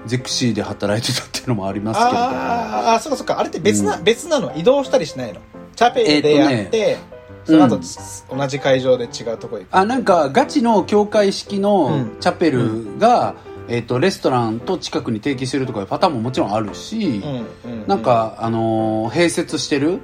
[0.05, 2.17] ゼクシーで働いてたっていうのもありますけれど。
[2.17, 3.39] もあーあーそうかそうか。
[3.39, 4.03] あれって別な、うん。
[4.03, 5.41] 別なの移動したりしないの？
[5.75, 6.97] チャペルでやって、え
[7.43, 8.37] その後、うん。
[8.37, 9.67] 同じ会場で違うとこ行く。
[9.71, 12.17] あなんかガチの教会式うのん。
[12.19, 13.35] チャペルが、
[13.67, 17.21] えっとレストランと近くに提携してるとかいうパターンももちろんあるし、
[17.65, 17.87] うんうん。
[17.87, 20.01] なんか、あのー併設してる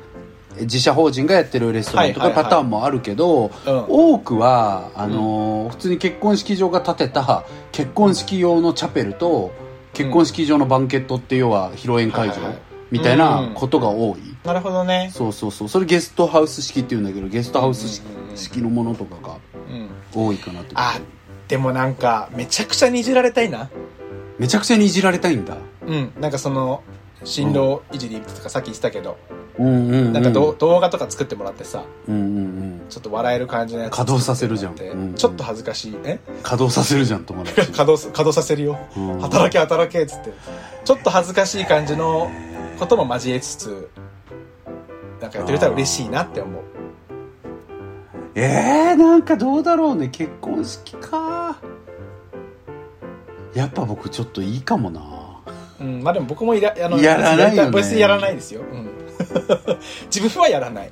[0.59, 3.85] 自社法人がやってるレストランとかパターンもあるけど、うん。
[3.87, 9.51] 多くはあのー普通に結婚式場が建てた結婚式用のチャペルと
[9.93, 12.35] 結婚式場のバンケットって要は披露宴会場
[12.91, 15.09] みたいなことが多い、なるほどね。
[15.13, 15.69] そうそうそう。
[15.69, 18.01] それゲストハウス式っていうんだけどゲストハウス
[18.35, 19.37] 式のものとかが
[19.69, 19.89] うん。
[20.13, 20.71] 多いかなって。
[20.75, 20.99] あ
[21.47, 23.69] でもなんかめちゃくちゃにじられたいな。
[24.37, 25.57] めちゃくちゃにいじられたいんだ。
[25.85, 26.11] うん。
[26.19, 26.83] なんかその
[27.23, 29.17] 新郎いじりとかさっき言ってたけど、
[29.59, 32.81] うんうん、うん、なんかど動画とか作ってもらってさうんうんうん。
[32.89, 35.15] ちょっと笑える感じのやつ稼働させるじゃん作ってもらってうん。
[35.15, 36.19] ちょっと恥ずかしいえ？
[36.43, 37.55] 稼働させるじゃん友達。
[37.55, 38.79] 稼働す稼働させるよ。
[38.97, 39.19] うん。
[39.19, 40.33] 働け働けっつって。
[40.83, 42.31] ちょっと恥ずかしい感じの
[42.79, 43.89] ことも交えつつ
[45.21, 46.63] なんかやってくれたら嬉しいなって思う。
[48.33, 50.07] えー、なんかどうだろうね。
[50.07, 51.59] 結婚式か。
[53.53, 55.01] やっぱ僕ちょっといいかもな
[55.81, 57.71] うん、まあでも僕もいらあのやらないよね。
[57.71, 58.89] 別にやらないですよ、うん、
[60.13, 60.91] 自分はやらない。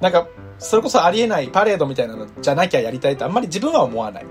[0.00, 0.26] なんか
[0.58, 4.26] それこそありえないパレードみたいなのじゃなきゃやりたいとあんまり自分は思わないっ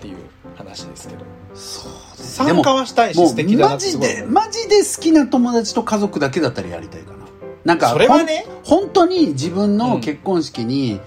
[0.00, 0.16] ていう
[0.56, 1.24] 話ですけど。
[1.54, 7.18] そうです参加はしたいし素敵だなマジでマジで好きな友達と家族だけだったらやりたいかな。
[7.64, 8.46] なんかそれはね。
[8.64, 9.78] 本当に自分うん。
[9.78, 11.00] の結婚式に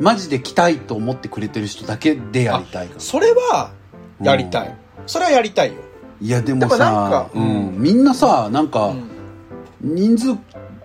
[0.00, 3.72] マジで来たいと思ってくれてる人だけでやりたいそれは
[4.20, 4.74] やりたい、
[5.06, 5.74] それはやりたいよ、
[6.20, 7.76] いやでもさか、ううん。
[7.78, 9.94] ん、みんなさなんか、うん。
[9.94, 10.36] 人数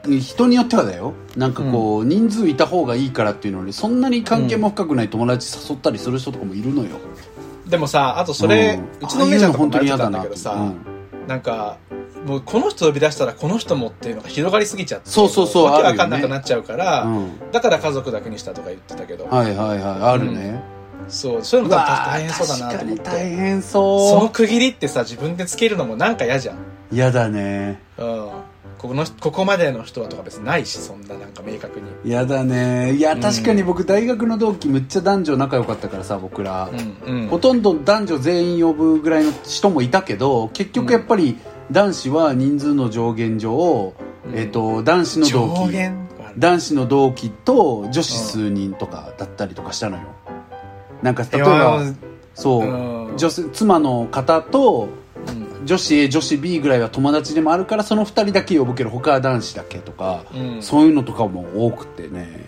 [0.08, 1.14] 人によってはだよ。
[1.36, 6.90] なんかこう、人数いた方がいいからっていうのにそんなに関係も深くない友達誘ったりする人とかもいるのよ、
[7.68, 10.72] でもさあとそれ、うちの姉ちゃんとかも言ってたんだけどさ、
[11.28, 11.42] なん。
[11.42, 11.78] か
[12.26, 17.24] もうこの人呼び出したらこの人もっていうのが広がりすぎちゃってそうそうそうわけわかんなくなっちゃうから、当にうん。
[17.24, 20.62] うんだから家族だけにしたとか言ってたけど、はいはいはいあるね、
[21.08, 26.60] そうそういううの多分わ大変そうだなと思っ確かに大て変そその区切りってさ自分でつけるのもなんか嫌じゃん、う
[26.92, 27.82] 嫌だね。
[27.98, 28.30] うん、
[28.78, 31.88] このここまでの人はとか別にないしそんななんか明確に。
[32.04, 32.94] 嫌だね。
[32.94, 33.22] いやうん。
[33.22, 36.70] 確かに僕大学の同期むっちゃ男女仲良かったからさ僕ら、
[37.06, 37.28] うんうん。
[37.28, 41.38] ほとんど男女全員呼ぶぐらいの人もいたけど結局やっぱり
[41.72, 43.94] 男子は人数の上限上、
[44.26, 44.38] うん。
[44.38, 46.06] えっと男子の同上期
[46.38, 50.04] 男子の同期と女子数人とかだったりとかしたのよ
[51.06, 51.94] なんか例えいばや
[52.34, 53.18] そう、うん。
[53.18, 54.90] 女性妻の方と
[55.28, 55.32] う
[55.64, 55.66] ん。
[55.66, 60.64] 女子 A 女子 B ぐらいは友達でもあるからその2人だけ呼ぶけど他は男子だけとか、うん。
[60.64, 62.46] そういうのとかも多くてね。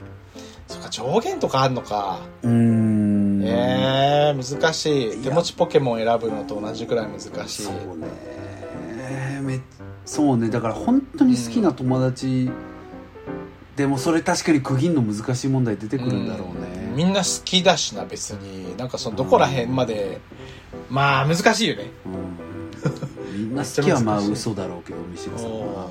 [0.68, 2.20] そっか上限とかあんのか。
[2.42, 3.44] うーん。
[3.46, 5.24] えー、難しい。
[5.24, 7.62] 手持ちポケモン選ぶのと同じくらい難しい。
[7.62, 8.08] そうね。
[9.42, 9.62] め
[10.06, 10.50] そうね。
[10.50, 12.50] だから本当に好きな友達、
[13.76, 18.76] でもそれ確かに区切んの難しい問題出てくるんだろうね、みんな好きだしな別に。
[18.76, 20.20] なんかそのどこら辺まで、
[20.90, 21.92] まあ難しいよね。
[22.06, 23.38] うん。
[23.38, 25.88] みんな好きはまあ嘘だろうけど西野さんは。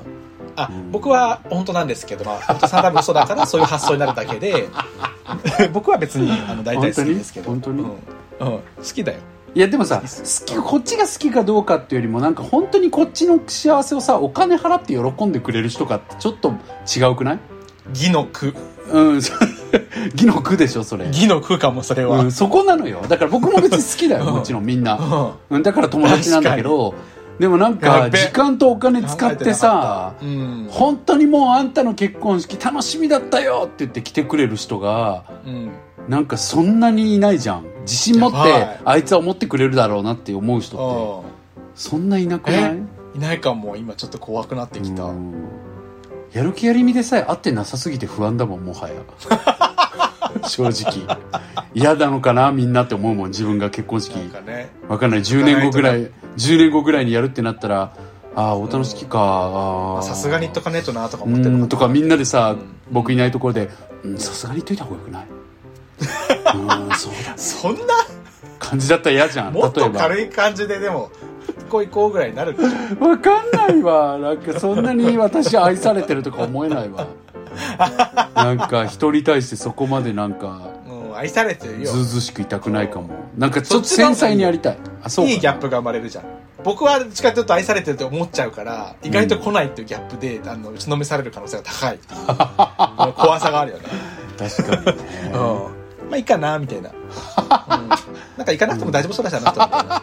[0.57, 0.90] あ、うん。
[0.90, 4.69] 僕は本当なんですけど、まあ、本当さん多分嘘だから そういう発想になるだけで。
[5.73, 7.51] 僕は別にあの大体好きですけど。
[7.51, 7.83] 本当に？
[7.83, 7.88] うん。
[7.88, 7.97] うん。
[8.40, 9.21] 好きだよ。
[9.55, 16.53] いやでもさ好きこっちが好きかどうかっていうよりもなんか本当にこっちの幸せをさお金払って喜んでくれる人かってちょっと
[16.95, 17.38] 違うくない？
[17.90, 18.55] 義の句。
[18.92, 19.21] うん
[20.12, 21.07] 義の句でしょそれ。
[21.09, 23.02] 義の句かもそれは、うん、そこなのよ。
[23.09, 24.35] だから僕も別に好きだようん。
[24.37, 24.96] もちろんみんな。
[25.50, 25.57] うん。
[25.57, 26.94] うんだから友達なんだけど
[27.38, 30.66] でもなんやかべ時間とお金使ってさうん。
[30.70, 35.70] 本当にもうあんたの結婚式楽しみだったよって言って来てくれる人がうん。
[36.09, 37.64] なんかそんなにいないじゃん。
[37.82, 38.38] 自信持って
[38.84, 41.30] あいつは思ってくれるだろうなって思う人って
[41.74, 42.61] そんないなくない？
[42.62, 42.82] え？
[43.16, 43.76] いないかも。
[43.76, 45.34] 今ちょっと怖くなってきた、うん
[46.37, 48.95] やる気やりみでさえ合ってなさすぎて不安だもんもはや。
[50.49, 51.18] 正直。
[51.74, 54.16] 嫌なのかなみんなって思うもん自分が結婚式。
[54.16, 54.70] なんかね。
[54.89, 55.20] わかんない。
[55.20, 57.93] 10年後ぐらい10年後ぐらいにやるってなったら
[58.34, 60.01] ああお楽しきか。
[60.03, 62.59] さすがに言っとかねえとなとかう思ってるのんとかみんなでさ、うん
[62.89, 63.68] 僕いないところで
[64.05, 65.26] うんさすがに言っといた方がよくない？
[66.87, 67.32] うんそうだ。
[67.37, 67.95] そんな？
[68.59, 69.55] 感じだったら嫌じゃん。
[69.55, 71.11] 例もっと軽い感じででも
[71.67, 73.05] ここ行こうぐらいになるでしょ。
[73.09, 74.19] わかんないわ。
[74.19, 77.07] なんかそんなに私愛されてるとか思えないわ。
[78.35, 81.91] なんか人に対してそこまでなんかうんうん愛されてるよ。
[81.91, 83.11] ずうずうしくいたくないかも。
[83.37, 84.79] なんかちょっと繊細にやりたい。
[85.03, 85.33] あそうか。
[85.33, 86.25] いいギャップが生まれるじゃん。
[86.64, 91.99] 僕はどっちかというと愛されてると思っちゃうから意外と来ないっていうギャップで、あの打ちのめされる可能性が高い
[93.14, 93.85] 怖さがあるよね。
[94.39, 95.05] 確かにね。
[95.33, 95.77] うん。
[96.11, 98.05] まあいいかなみたいな、うん、
[98.37, 100.03] なんか行かなくても大丈夫そうだしな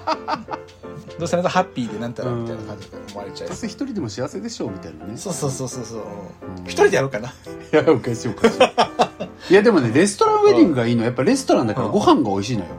[1.19, 5.15] どうせあなたハッピーでなんたらみたいな感じで思われちゃいどうせ一人でも幸せでしょうみたいなね。
[5.15, 5.99] そうそうそうそうそう。
[5.99, 6.65] うん。
[6.65, 7.29] 一人でやろうかな。
[7.29, 7.31] い
[7.71, 9.53] やおかしいおかしい。
[9.53, 12.71] いやでもねレストランウェディングがいいのはやっぱレストランだからご飯が美味しいのよ。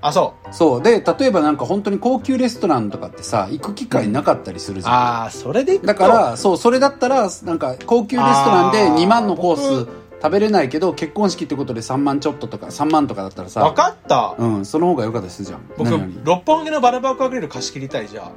[0.00, 0.54] あそう。
[0.54, 0.82] そう。
[0.82, 5.86] で例えばなんか本当に高級レストランとかってさ行く機会なかったりするじゃん、ああそれでいくと。
[5.88, 8.96] だからそうそれだったらなんか高級レストランであー。
[8.96, 9.88] 2万のコース
[10.24, 15.60] 食べれないけど結婚式ってことで3万ちょっととか3万とかだったらさ分かった、うんその方が良かったりするじゃん。
[15.76, 15.90] 僕
[16.24, 18.24] 六本木のバルバークアグリル貸し切りたいじゃん。
[18.26, 18.30] あ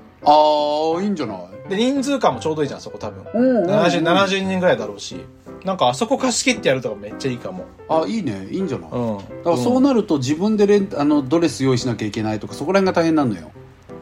[0.97, 1.35] あいいんじゃな
[1.65, 1.69] い？
[1.69, 3.23] で人数感もちょうどいいじゃんそこ多分。
[3.33, 5.15] うん 70, 70人ぐらいだろうし。
[5.63, 7.63] なんかあそこ貸し切ってやるとかめっちゃいいかも。
[7.87, 8.47] あいいね。
[8.51, 9.17] いいんじゃない、うん。
[9.17, 13.49] だからそうなると自分でレンあのドレス用意しなきゃいけないとかそこら辺が大変なのよ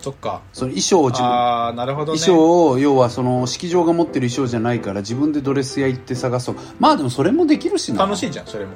[0.05, 0.41] そっか。
[0.53, 1.27] その衣装を自分。
[1.27, 2.19] ああなるほどね。
[2.19, 6.55] 衣装を要はその式場が持ってる衣装じゃないから自分でドレス屋行って探そう。
[6.79, 8.03] まあでもそれもできるしな。
[8.05, 8.73] 楽しいじゃんそれも、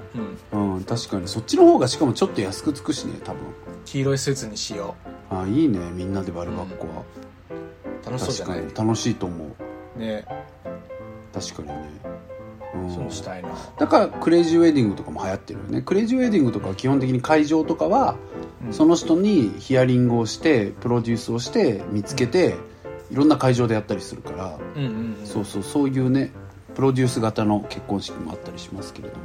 [0.52, 1.28] うん、うん確かに。
[1.28, 3.42] そっちの方がしかもちょっと安くつくしね多分。
[3.86, 4.96] 黄色いスーツにしよ
[5.30, 7.04] あいいねみんなでバルバッコは、
[7.52, 8.62] う楽しそうじゃない？
[8.64, 8.88] 確かに。
[8.90, 9.46] 楽しいと思
[9.96, 10.00] う。
[10.00, 10.26] ね。
[11.32, 11.90] 確かにね。
[12.06, 12.19] うん
[12.74, 15.82] そうしたいなだからクレイジーウェディングとかも流行ってるよね。
[15.82, 18.16] クレイジーウェディングとかは基本的に会場とかは、
[18.66, 18.74] うん。
[18.74, 22.56] その人にヒアリングをしてプロデュースをして見つけて、
[23.12, 25.26] いろんな会場でやったりするから、うんうんうん。
[25.26, 26.32] そうそうそういうね
[26.76, 29.22] プロデュース型の結婚式もあったりしますけれども。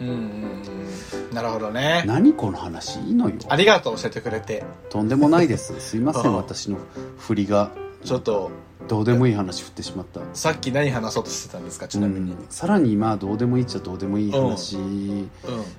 [0.00, 2.04] うんうんうんなるほどね。
[2.06, 3.00] 何この話？
[3.00, 3.36] いいのよ。
[3.48, 4.64] ありがとう教えてくれて。
[4.88, 5.78] とんでもないです。
[5.82, 6.34] すいません。
[6.34, 6.78] 私の
[7.18, 7.72] 振りが。
[8.04, 8.50] ちょっと
[8.88, 10.20] どうでもいい話振ってしまった。
[10.34, 11.88] さっき何話そうとしてたんですか？
[11.88, 12.32] ちなみに。
[12.32, 12.46] うん。
[12.50, 15.30] さらにまあどうでもいいっちゃどうでもいい話うん。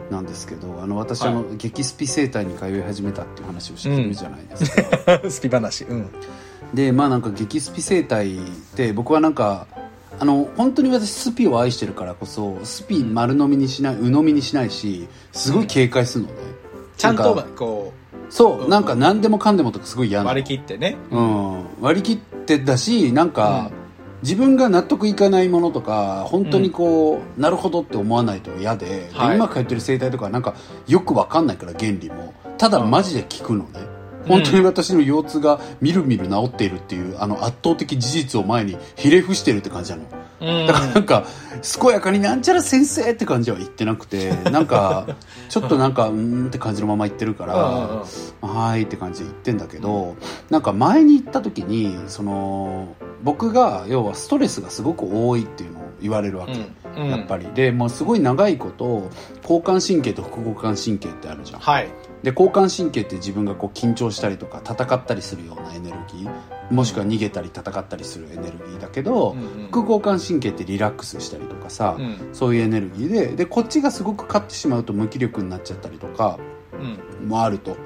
[0.09, 1.31] なんですけどあの私、はい。
[1.31, 5.83] あの激スピ生態に通い始めたっていう話をしてるじゃないですか、 スピ話。
[5.83, 6.09] うん。
[6.73, 8.39] でまあなんか激スピ生態っ
[8.75, 9.67] て僕はなんか
[10.19, 16.37] あの本当に私スピを愛してるからこそスピ丸飲みにしない鵜呑みにしないしすごい警戒するのね、
[16.97, 17.93] ちゃんとこ
[18.29, 18.69] そううん。
[18.69, 20.27] なんか何でもかんでもとかすごい嫌な。
[20.27, 20.97] 割り切ってね。
[21.11, 23.71] うん、割り切ってだしなんか、
[24.21, 29.35] 自分が納得いかないものとか本当にこう、なるほどって思わないと嫌で,で、はい。
[29.35, 30.55] 今通ってる生態とかなんか
[30.87, 32.33] よくわかんないから原理も。
[32.57, 33.81] ただマジで聞くのね、
[34.27, 40.03] 本当に私の腰痛がみるみる治っているっていうあの圧倒的事実を前にひれ伏してるって感じなの。
[40.03, 41.25] うんだからなんか
[41.79, 45.07] 健やかになんちゃら先生って感じは言ってなくて なんか
[45.49, 50.15] ちょっとなんかうーんって感じのまま言ってるから、はーいって感じで言ってんだけど、
[50.49, 56.53] なんか前に行った時にその僕が要はストレスがすごく多いっていうのを言われるわけ、
[56.99, 57.09] うん。
[57.09, 57.47] やっぱり。
[57.53, 59.09] でもうすごい長いこと
[59.41, 61.59] 交感神経と副交感神経ってあるじゃん。
[61.59, 61.87] はい
[62.25, 69.67] で交感神経って自分がこう緊張したりとか戦ったりするようなエネルギーもしくは逃げたり戦ったりするエネルギーだけど、うんうん。
[69.67, 72.29] 副交感神経ってリラックスしたりとかさ、うん。
[72.33, 76.39] そういうエネルギーででこっちがすごく勝ってしまうと無気力になっちゃったりとか
[77.21, 77.27] うん。
[77.27, 77.71] もあると。
[77.71, 77.81] だか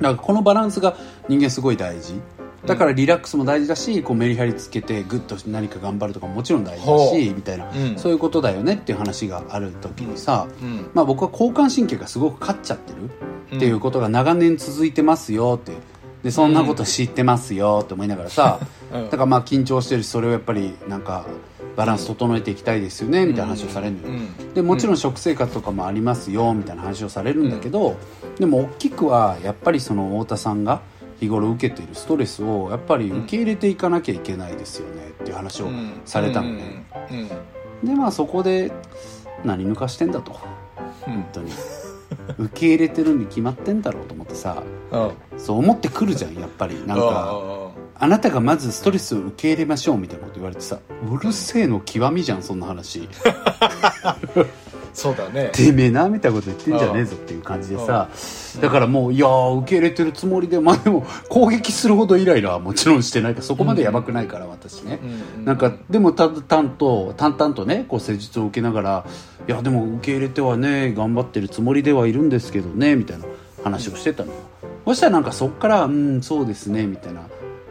[0.00, 0.94] らこのバランスが
[1.30, 2.20] 人間すごい大事
[2.66, 7.98] だからリラックスも大事だしこうメリハリつけてグッと何か頑張るとかももちろん大事だほしみたいな、うん。
[7.98, 10.90] そういうことだよねっていう話がある時にさ、うん。
[10.94, 15.72] まあ、僕は交感神経がすごく勝っちゃってるっていうことが長年続いてますよって。
[16.22, 18.60] でそんなこと知ってますよって思いながらさ、
[18.92, 19.04] うん。
[19.06, 21.26] だからまあ緊張してるしそれをやっぱりなんか
[21.74, 24.54] バランス整えていきたいですよねみたいな話をされるのよ、うん。
[24.54, 27.96] でもちろん食生活とかもありますよみたいな話をされるんだけど、
[28.38, 30.80] でも大きくはやっぱりその太田さんが
[31.22, 35.68] 日頃受けているストレスをやっぱり受け入れていかなきゃいけないですよねっていう話を
[36.04, 36.84] されたのね、
[37.84, 38.72] でまあそこで
[39.44, 40.32] 何抜かしてんだと。
[41.06, 41.14] うん。
[41.14, 41.52] 本当に。
[42.38, 45.38] 受け入れてるに決まってんだろうと思ってさうん。
[45.38, 46.74] そう思ってくるじゃんやっぱり。
[46.86, 53.08] なんかあなたがまずストレスを受け入れましょうみたいなこと言われてさうるせえの極みじゃんそんな話
[54.92, 55.50] そうだね。
[55.52, 58.08] てめえなみたいなこと言ってんじゃねえぞっていう感じでさ。
[58.60, 65.00] だからもういやー受け入れてるつもりでまあでも攻撃するほどイライラはもちろんしてないからそこまでやばくないから私ね。
[65.36, 69.04] うんなんかでもた淡と淡々とねこう施術を受けながら
[69.48, 73.24] いやでも受け入れてはね頑張ってるつもりではいるんですけどねみたいな
[73.64, 74.38] 話をしてたのよ、
[74.84, 77.22] そしたらなんかそっから「うんそうですね」みたいな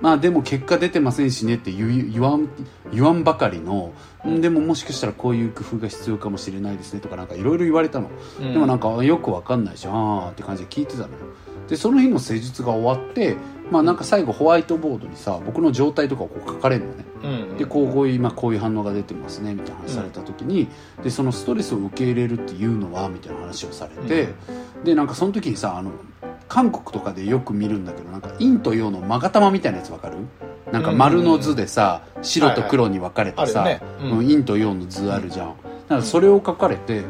[0.01, 2.49] まあでも結果出てませんしねって言わん
[2.91, 3.93] 言わんばかりの
[4.25, 8.53] うんでももしかしたらこういう工夫が必要かもしれないですねとかなんかいろいろ言われたの、うん。
[8.53, 11.09] でもなんかよくわかんないしあーって感じで聞いてたのよ。
[11.67, 13.37] でその日の施術が終わって
[13.71, 17.05] まあなんか最後ホワイトボードにさ僕の状態とかをこう書かれるのね。
[17.23, 20.67] うんでこうこういう今こういう反応が出てますねみたいな話された時に、
[21.03, 24.29] でそのストレスを受け入れるっていうのはみたいな話をされて、
[24.83, 25.91] でなんかその時にさあの
[26.51, 30.17] 韓国とかでよく見るんだけどなんか陰と陽の勾玉みたいなやつわかる？
[30.73, 33.81] なんか丸の図でさ、白と黒に分かれてさ、はいはい。
[33.81, 34.27] ねうんうん。
[34.27, 37.03] 陰と陽の図あるじゃん、だからそれを書かれて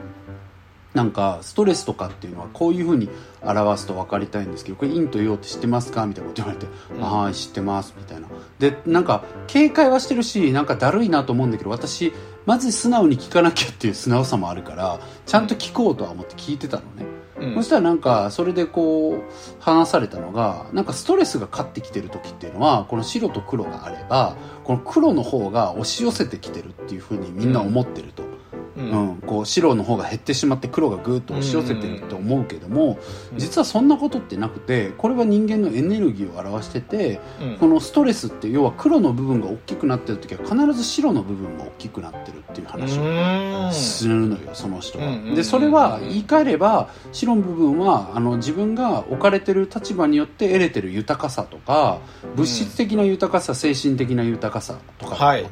[0.94, 3.10] なんかストレスとかっていうのはこういうふうに
[3.42, 6.06] 表すと分かりたいんですけどこれ陰と陽って知ってますか？
[6.06, 7.02] みたいなこと言われて「うん。
[7.02, 8.28] はい知ってます」みたいな。
[8.60, 12.14] でなんか警戒はしてるしなんかだるいなと思うんだけど私
[12.46, 17.06] まず素直に聞かなきゃっていう素直さもあるからちゃんと聞こうとは思って聞いてたのね、
[17.42, 17.56] うん。
[17.56, 19.22] そしたらなんかそれでこう
[19.60, 28.51] 話されたのがなんかストレスが勝ってきてる時っていうのはこの白と黒があればこの黒の方が押し寄せてきてるっていうふうにみんな思ってると、う
[28.90, 29.04] うん。
[29.14, 33.00] んこう白の方が減ってしまって黒がぐーっと押し寄せてるって思うけども、
[33.32, 33.40] うん。
[33.40, 37.58] 実はそんなことってなくてこれは人間のエネルギーを表しててうん。
[37.58, 43.74] このストレスって要は黒の部分が大きくなってる時は必ず白の部分も大きくなってるっていう話をうん。
[43.74, 45.06] するのよその人は。
[45.36, 52.00] でそれは言い換えれば白の部分はあの自分が置かれてる立場によって得れてる豊かさとか
[52.36, 55.46] 物質的な豊かさ精神的な豊かさとか、はい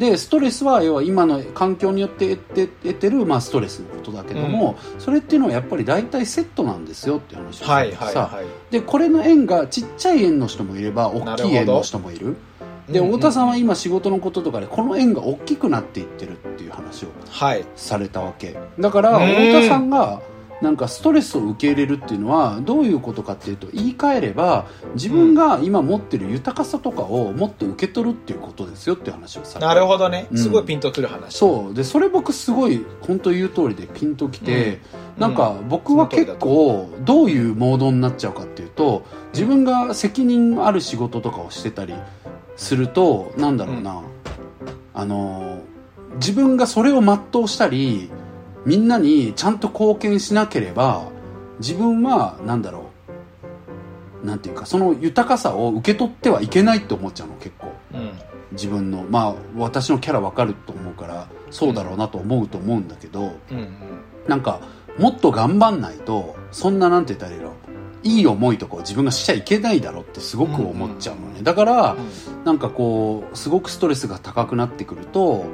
[0.00, 8.46] でストレスは要は今の環境によって得て得てる、まあ、ストレスのことだけども、それっていうのはやっぱり大体セットなんですよっていう話をさはいれてさ、はいはい。
[8.70, 12.34] でこれの円がちっちゃい円の人もいれば大きい円の人もいる。
[12.88, 17.66] でうんうん太田さんは今仕事のこととかでこの円が大きくなっていってるっていう話をはい。
[17.76, 18.56] されたわけ。
[18.78, 20.22] だからうん太田さんが
[20.60, 30.26] なんかストレスを受け入れるっていうのはどういうことかっていうと言い換えれば自分が今持ってる豊かさとかをもっと受け取るっていうことですよっていう話をされたなるほどね。
[30.30, 30.38] うん。
[30.38, 31.36] すごいピンとくる話。
[31.36, 31.74] そう。
[31.74, 34.80] でそれ僕すごい本当言う通りでピンときて、
[35.16, 35.22] うん。
[35.22, 41.94] なんか僕は結構どういうモードになっちゃうかっていうと自分が責任ある仕事とかをしてたり
[42.56, 44.02] するとなんだろうな、
[44.94, 45.60] あの
[46.16, 48.10] 自分がそれを全うしたり
[48.66, 51.08] みんなにちゃんと貢献しなければ
[51.58, 52.90] 自分はなんだろ
[54.22, 57.72] うなんていうかその豊かさを受け取ってはいけないって思っちゃうの結構。
[57.94, 58.12] うん。
[58.52, 63.58] 自分のまあ私のキャラわかると思うからそうだろうなと思うと思うんだけどうん。
[63.58, 63.68] うん
[64.26, 64.60] なんか
[64.98, 67.54] もっと頑張んないとそんななんて言ったらいいの
[68.02, 71.42] いい思いとかを自分がしちゃいけないだろうってすごく思っちゃうのね。
[71.42, 71.96] だから
[72.44, 75.46] なんかこうすごくストレスが高くなってくると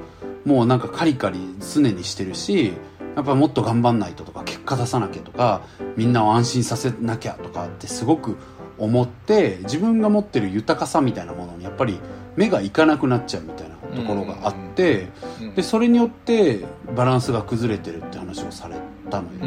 [0.44, 2.72] もうなんかカリカリ常にしてるし
[3.16, 5.62] やっぱりもっと頑張んないととか結果出さなきゃとか
[5.96, 8.36] みんなを安心させなきゃとかってすごく
[8.78, 11.98] 思って自分が持ってる豊かさみたいなものにやっぱり
[12.36, 15.08] 目がいかなくなっちゃうみたいなところがあって
[15.40, 15.54] うん。
[15.54, 18.76] でそれによってバランスが崩れてるって話をされ
[19.10, 19.38] たのよ、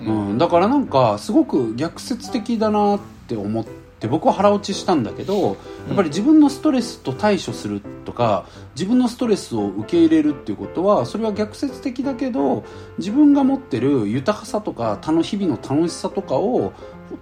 [0.00, 0.30] うん。
[0.30, 5.56] うん、だからなんかすごく逆説的だなって思って僕は腹落ちしたんだけど
[5.88, 12.64] やっぱり自分のストレスと対処するとか自分のストレスを受け入れるっていうことはそれは逆説的だけど
[12.98, 16.72] 自分が持ってる豊かさとか楽日々の楽しさとかを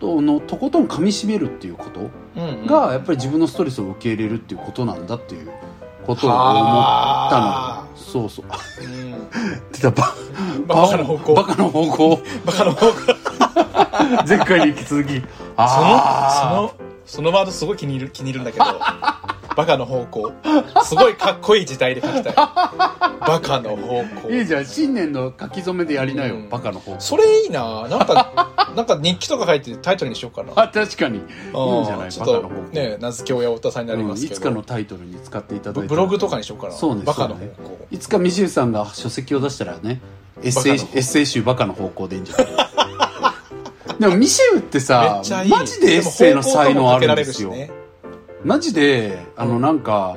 [0.00, 5.50] のとことん噛みしめるっていうことうんがやっぱり自分のストレスを受け入れるっていうことなんだっていう
[6.06, 7.96] ことを思ったの。
[7.96, 8.46] そうそう。
[8.84, 9.28] うん。
[9.72, 9.90] 出た。
[9.90, 10.14] バ
[10.66, 11.34] バカの方向。
[11.34, 12.20] バカの方向。
[12.44, 12.92] バカの方向。
[14.26, 15.22] 前回に引き続き
[15.56, 18.64] そのあそのそのワードすごい気に入る気に入るんだけど
[19.54, 20.32] バカの方向。
[20.82, 22.34] すごいかっこいい字体で書きたい。
[22.34, 24.30] バカの方向。
[24.30, 26.48] いいじゃん新年の書き初めでやりなよ、うん。
[26.48, 27.86] バカの方それいいな。
[27.86, 30.52] なんか なんか日記とか書いてタイトルにしようかな。
[30.56, 31.18] あ確かに。
[31.18, 31.22] いい
[31.82, 32.54] んじゃないバカの方向。
[32.72, 36.72] ね名付け親太田さんになりますけど、うんいつかのタイトルに使っていただいてブブログとかにしようかな。
[36.72, 37.02] そうね。
[37.04, 37.86] バカの方そうね向。
[37.90, 40.00] いつかミシェルさんが書籍を出したらね
[40.42, 40.98] エッセイエバカの方向。
[40.98, 42.46] ッセイ集バカの方向でいいんじゃない？
[44.02, 45.48] でもミシェルってめさいい。
[45.48, 47.70] マジでエッセイの才能あるんですよ、ね。
[48.44, 50.16] マジであのなんか、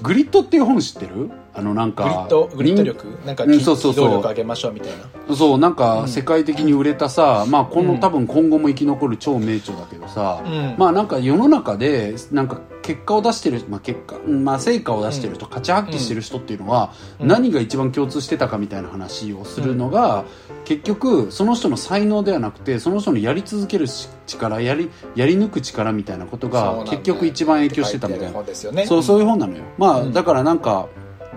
[0.00, 1.28] グリッドっていう本知ってる？
[1.52, 2.46] あのなんかグリッド？
[2.46, 3.18] グリッド力？
[3.26, 4.08] なんかうん機そうそうそう。
[4.08, 4.92] 機動力上げましょうみたい
[5.28, 5.34] な。
[5.34, 5.76] そうなんうん。
[5.76, 8.00] か世界的に売れたさ、まあこのうん。
[8.00, 10.76] 多分今後も生き残る超名著だけどさ、うん。
[10.78, 12.60] まあなんか世の中でなんか
[12.90, 14.44] 結果を出してる、まあ結果、うん。
[14.44, 17.28] まあ成果を出してる人、価値発揮してる人っていうのは、うん。
[17.28, 20.24] 何が一番共通してたかみたいな話をするのが、
[20.64, 28.44] 結局その人の才能ではなくてその人のやり続けるし力やりやり抜く力みたいなことが結局一番影響してたみたいな。
[28.86, 29.64] そうそういう本なのよ。
[29.78, 30.12] まあ、うん。
[30.12, 30.88] だからなんか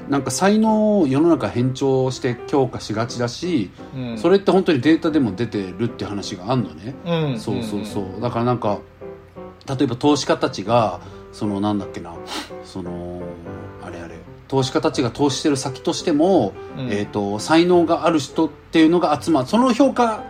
[0.09, 4.17] なんか才能を世の中偏重して強化しがちだし、うん。
[4.17, 8.79] それって本当にデータでも出てるって話があるのね、うんそうそうそうだからなんか
[9.67, 10.99] 例えば投資家たちが
[11.33, 12.15] そのなんだっけな
[12.63, 13.21] その
[13.83, 14.15] あれあれ
[14.47, 16.91] 投資家たちが投資してる先としても、うん。
[16.91, 20.23] えー、と才能がある人っていうのが集まるその評価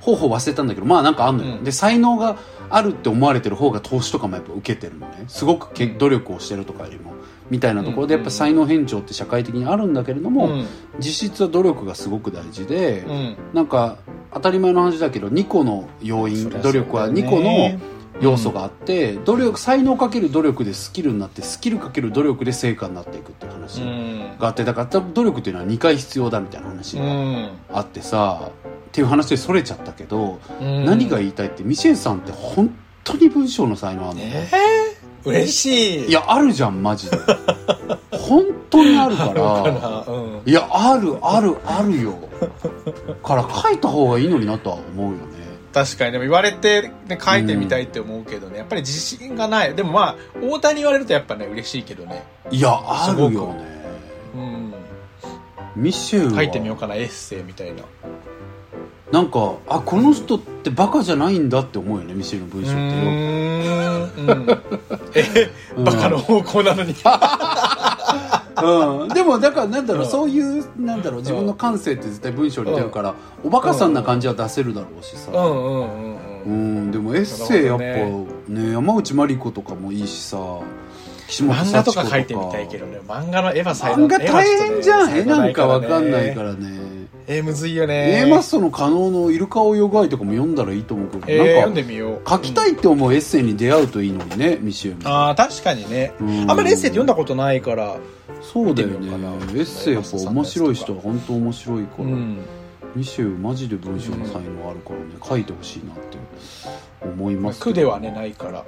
[0.00, 1.64] 方法忘れたんだけどまあなんかあんのよ、うん。
[1.64, 2.36] で才能が
[2.70, 5.24] あるって思われてる方が投資とかもやっぱ受けてるのね。
[5.28, 7.12] すごくけ努力をしてるとかよりも
[7.50, 10.66] みたいなところでやっぱ才能偏重って社会的にあるんだけれども、うん。
[10.98, 13.36] 実質は努力がすごく大事で、うん。
[13.54, 13.98] なんか
[14.32, 17.78] 当たり前の話だけど2個の要因、努力は2個の
[18.20, 28.50] 要素があって、努力才能かける努力でスキルになってスキルかける努力で成果になっていくっていう話うんがあってだから努力っていうのは2回必要だみたいな話うがんあってさ、
[28.88, 30.84] っていう話でそれちゃったけど、うん。
[30.84, 36.08] 何が言いたいってミシェルさんって本当に文章の才能あるの、えー、嬉しい。
[36.08, 37.18] いやあるじゃんマジで。
[38.10, 39.42] 本当にあるかから。
[39.42, 40.42] なうん。
[40.44, 42.14] いやあるあるあるよ。
[43.22, 45.37] から書いた方がいいのになとは思うよね
[45.72, 46.12] 確かに。
[46.12, 49.74] でも言われて、ね、書いてみたいって思うけどね、やっぱり自信がない。
[49.74, 52.24] でもまあ太田に言われるとやっぱね嬉しいけどね。
[52.50, 53.64] いやあるよね。
[54.34, 54.74] うん。
[55.76, 56.36] ミシェルは。
[56.36, 57.82] 書いてみようかなエッセイみたいな。
[59.12, 62.90] なんかあこの人ってバカじゃないんだって思うよねミシェルの文う章ってよ。
[64.18, 64.46] うん。
[65.14, 65.84] えうん。
[65.84, 66.94] バカの方向なのに
[68.62, 70.10] うん、でもだからなんだろう、うん。
[70.10, 75.36] そういうなんだろう自分の感性って絶対文章に出るから、おバカさんな感じは出せるだろうしさ、うん。
[75.36, 76.88] うんうんううん。
[76.88, 76.90] ん。
[76.90, 77.84] でもエッセイやっぱ
[78.52, 80.36] ね山内まり子とかもいいしさ
[81.28, 83.00] 漫画とか書いてみたいけどね。
[83.06, 86.88] 漫画の絵は才漫画大変じゃん絵なんかわかんないねからね。
[87.30, 88.22] えーむずいよね。
[88.22, 92.22] A マッソの可能のイルカをヨガイとかも読んだらいいと思うけど、えー、読なんんかでみよう。
[92.26, 95.14] 書きたいって思うエッセイに出会うといいのにねミシェルも。
[95.14, 96.14] ああ確かにね。
[96.18, 96.50] うん。
[96.50, 97.98] あんまりエッセイって読んだことないから
[98.42, 99.08] そうだよね。
[99.08, 102.38] エッセイやっぱ面白い人は本当面白いから、うん。
[102.94, 106.16] ミシェルマジで文章の才能あるからね、書いてほしいなって
[107.02, 108.64] 思います苦ではねないから。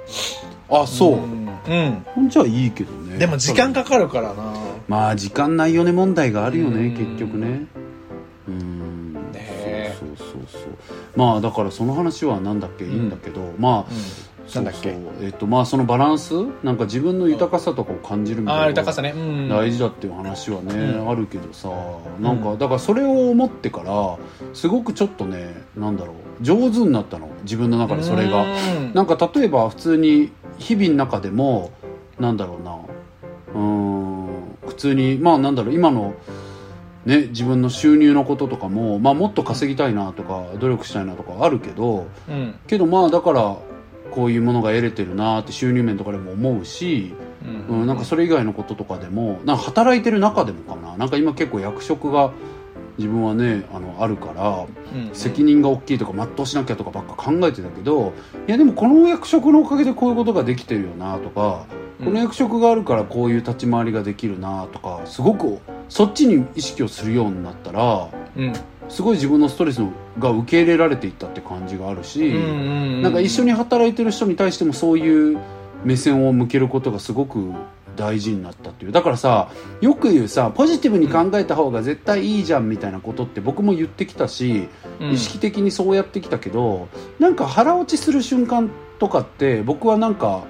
[0.69, 1.49] あそう、ん。
[1.67, 2.05] うん。
[2.05, 3.17] ほんじゃいいけどね。
[3.17, 4.53] でも時間かかるからな。
[4.87, 6.97] まあ時間ないよね問題があるよねうん。
[6.97, 7.65] 結局ね。
[8.47, 9.13] うん。
[9.13, 9.97] ねえ。
[9.99, 10.71] そうそうそうそう。
[11.15, 13.53] まあだからその話はなんだっけ、いいんだけど。
[13.57, 13.93] まあ、
[14.55, 14.95] なんだっけ？
[15.21, 16.33] えっとまあそのバランス？
[16.63, 19.13] なんか自分の豊かさとかを感じるみたいな豊かさね。
[19.15, 19.49] うん。
[19.49, 21.09] 大事だっていう話はね、うん。
[21.09, 21.69] あるけどさ
[22.19, 24.17] なんかだからそれを思ってから
[24.53, 27.29] すごくちょっとねなんだろう上手になったの。
[27.43, 28.43] 自分の中でそれが。
[28.43, 28.93] うん。
[28.93, 31.71] なんか例えば普通に日々の中でも
[32.19, 32.77] なんだろうな。
[33.53, 34.27] うーん
[34.67, 36.13] 普通にまあなんだろう今の
[37.05, 42.55] ね自分の収入のこととかも、まあ、もっと稼ぎたいなとか努力したいなとかあるけどうん。
[42.67, 43.57] けどまあだから
[44.11, 47.15] こういうものが得れてるなって収入面とかでも思うし、
[47.69, 50.97] ううん、なんかそれ以外のこととかでもなんか働いてる中でもかな。
[50.97, 52.31] なんか今結構役職が
[52.97, 55.09] 自分はねあのあるからうん。
[55.13, 58.13] 責任が大きいとか全うしなきゃとかばっか考えてたけど
[58.47, 61.65] いやでもこの役職のおかげでこういうことができてるよなとか、
[61.99, 62.05] うん。
[62.05, 68.53] この役職があるからこういう立ち回りができるなとかすごくそっちに意識をするようになったらうん
[68.91, 69.81] すごい自分のストレス
[70.19, 75.39] が受け入れられていったって感じがあるし、うんなんか一緒に働いてる人に対してもそういう
[75.83, 77.51] 目線を向けることがすごく
[77.95, 78.91] 大事になったっていう。
[78.91, 84.67] だからさよく言うさポジティブに考えた方が絶対いいじゃんみたいなことって僕も言ってきたし、
[84.99, 85.11] うん。
[85.11, 88.69] 意識的にそうやってきたけどなんか腹落ちする瞬間
[88.99, 90.43] とかって僕はなんか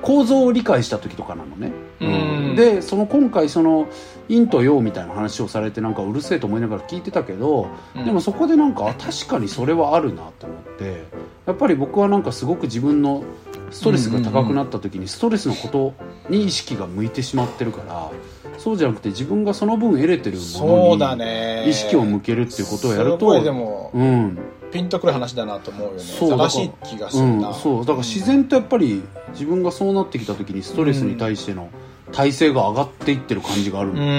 [0.00, 2.56] 構造を理解した時とかなのね、うん。
[2.56, 3.88] でその今回その
[4.28, 8.04] 陰と陽みたいな話をされてなんかうるせえと思いながら聞いてたけど、うん。
[8.04, 11.04] でもそこでなんかあ確かにそれはあるなと思って。
[11.46, 13.22] やっぱり僕はなんかすごく自分の
[13.70, 15.94] ストレスが高くなった時にストレスのこと
[16.30, 18.10] に意識が向いてしまってるから
[18.56, 21.68] そうじゃなくて自分がその分得れてるもそうだのにね。
[21.68, 24.38] 意識を向けるっていうことをやるとすごいでもうん。
[24.72, 26.02] ピンとくる話だなと思うよね。
[26.02, 27.80] 正しい気がすうんるな、、そう。
[27.80, 29.02] だから自然とやっぱり
[29.32, 31.68] 自分がそうなってきた時にストレスに対しての
[32.14, 34.14] 耐性が上がっていってる感じがあるうんんだよね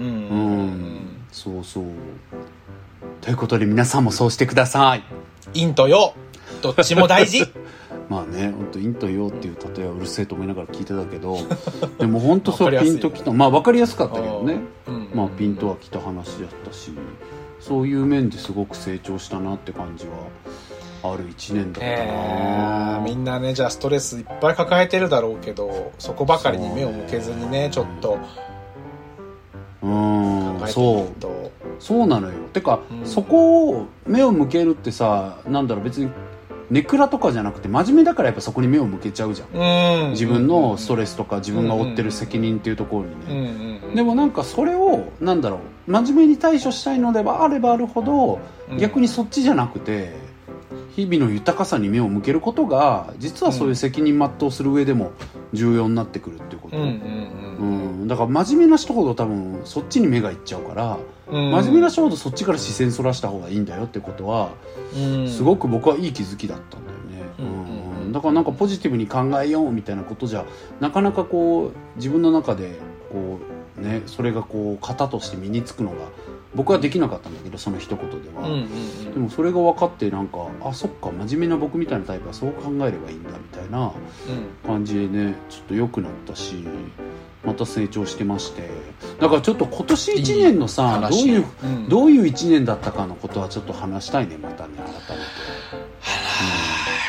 [0.00, 0.38] うん。
[0.38, 1.00] うん。
[1.30, 1.84] そうそう。
[3.20, 5.04] ということで皆さんもそうしてください。
[5.54, 6.14] 陰と陽。
[6.60, 7.44] どっちも大事。
[8.08, 11.38] まあね本当陰と陽っていう例えはうるせえと思いながら聞いてたけど
[11.98, 13.32] でも本当そうピンときた。
[13.32, 14.58] まあ分かりやすかったけどね。
[14.88, 15.10] うん。
[15.14, 16.90] まあピンとはきた話だったし
[17.60, 20.12] そういう面ですごく成長したなって感じは
[21.12, 23.02] ある1年だったえな、ー。
[23.02, 28.18] みんなねじゃあストレスいっぱい抱えてるだろうけどそこばかりに目を向けずにねちょっと
[29.82, 30.68] うん。
[30.68, 31.06] そう。
[31.78, 32.34] そうなのよ。
[32.52, 33.06] てか、うん。
[33.06, 36.10] そこを目を向けるってさなんだろう別に
[36.70, 40.06] ネクラとかじゃなくて真面目だからやっぱそこに目を向けちゃうじゃん。
[40.06, 40.10] うん。
[40.12, 48.40] 自分のストレスとか自分が負ってる責任っていうところにうんね、でもなんかそれをなんだろう真面目に対処したいのではあればあるほど、
[48.70, 48.78] うん。
[48.78, 50.12] 逆にそっちじゃなくて
[50.96, 55.12] 日々の豊かさに目を向けることが実はそういう責任全うする上でも
[55.52, 61.50] 重要になってくるっていうこと、うんだから真面目な人ほど多分そっちに目がいっちゃうから、うん。
[61.50, 64.50] 真面目な人ほどそっちから視線そらした方がいいんだよってことは、
[64.96, 65.28] うん。
[65.28, 67.42] すごく僕はいい気づきだったんだよね、う
[68.08, 68.12] ん。
[68.12, 70.44] だからなんかポジティブに考えようみたいなことじゃ
[70.80, 72.78] なかなかこう自分の中で
[73.10, 73.40] こ
[73.78, 75.96] うねそれがこう型として身につくのが
[76.56, 83.92] 僕はできなかったんだけどその一言では、うんうんでもそれが分かってなんかあそっか真面目な僕みたいなタイプはそう考えればいいんだみたいなうん。
[84.66, 86.66] 感じでねちょっと良くなったし
[87.44, 88.68] また成長してまして。
[89.20, 91.88] だからちょっと今年1年のさどういううん。
[91.88, 94.92] どういう1年だったかのことはちょっと話したいねまたね改め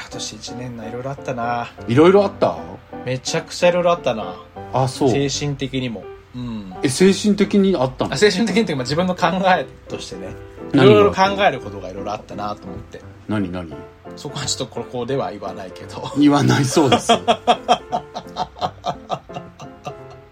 [0.02, 1.68] 今年1年ないろいろあったな。
[1.86, 2.58] ていろいろあった？
[3.06, 4.36] めちゃくちゃいろいろあったな。
[4.74, 5.10] あそう。
[5.10, 6.04] 精神的にも
[6.38, 6.74] うん。
[6.84, 8.14] え精神的にあったの？
[8.14, 10.30] あ精神的にというかまあ自分の考えとしてね。
[10.74, 13.02] いろいろ考えることがいろいろあったなと思って。
[13.28, 13.74] 何何？
[14.16, 16.12] そこはちょっとここでは言わないけど。
[16.18, 17.12] 言わないそうです。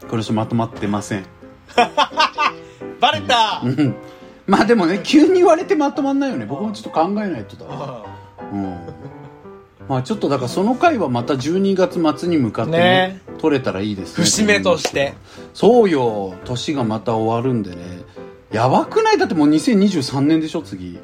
[0.09, 1.25] これしまとまってません。
[2.99, 3.61] バレた！
[3.63, 3.95] うん。
[4.47, 6.45] まあでもね急に言われてまとまんないよね。
[6.45, 8.05] 僕もちょっと考えないとだわ。
[8.53, 8.77] うん
[9.87, 13.21] まあちょっとだからその回はまた12月末に向かってねね。
[13.37, 14.23] 取れたらいいですね。
[14.23, 15.13] 節目として。
[15.53, 16.35] そうよ。
[16.45, 17.99] 年がまた終わるんでね。
[18.51, 19.17] やばくない？
[19.17, 20.97] だってもう2023年でしょ次。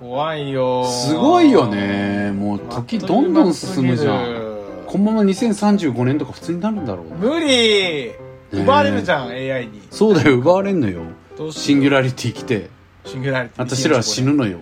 [0.00, 0.84] 怖いよ。
[0.84, 2.32] すごいよね。
[2.32, 4.54] もう時どんどん進むじゃん。
[4.86, 7.06] このまま2035年とか普通になるんだろう。
[7.14, 8.12] 無理。
[8.52, 9.82] 奪われるじゃん AI に。
[9.90, 10.36] そうだよ。
[10.36, 11.02] 奪われんのよ。
[11.50, 12.70] シンギュラリティ来て。
[13.04, 13.60] シンギュラリティ。
[13.60, 14.58] 私らは死ぬのよ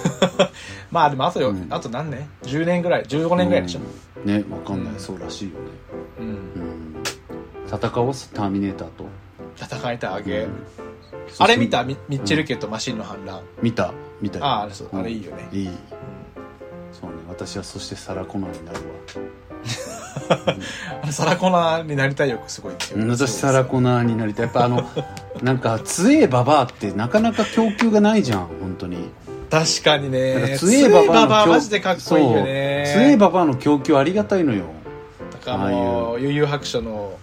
[0.90, 1.66] まあでもあとよ、うん。
[1.70, 3.80] あと何年 ?10 年ぐらい？15年ぐらいでしょ？
[4.24, 4.32] うん。
[4.32, 5.00] ねわかんない、うん。
[5.00, 5.66] そうらしいよね。
[6.18, 7.02] うん、うん。
[7.66, 9.06] 戦おうターミネーターと。
[9.56, 10.52] 戦いたいあげ、うん。
[11.38, 11.84] あれ見た？
[11.84, 13.92] ミミッチェル家とマシンの反乱、見た。
[14.20, 14.44] 見たよ。
[14.44, 14.88] ああそう。
[14.92, 15.00] うん。
[15.00, 15.70] あれいいよね、いい。
[16.92, 17.16] そうね。
[17.28, 18.78] 私はそしてサラ・コナーになる
[21.02, 22.74] あれサラコナーになりたい欲すごい
[23.08, 24.44] 私サラ・コナーになりたい。
[24.44, 24.88] やっぱあの
[25.42, 29.10] なんか強えババアってなかなか供給がないじゃん本当に
[29.52, 30.56] 確かにね。
[30.58, 32.84] 強えババアの供マジでかっこいいよね。
[32.86, 33.02] そう。
[33.02, 34.64] 強えババアの供給ありがたいのよ。
[35.30, 37.18] だからもう悠々白書の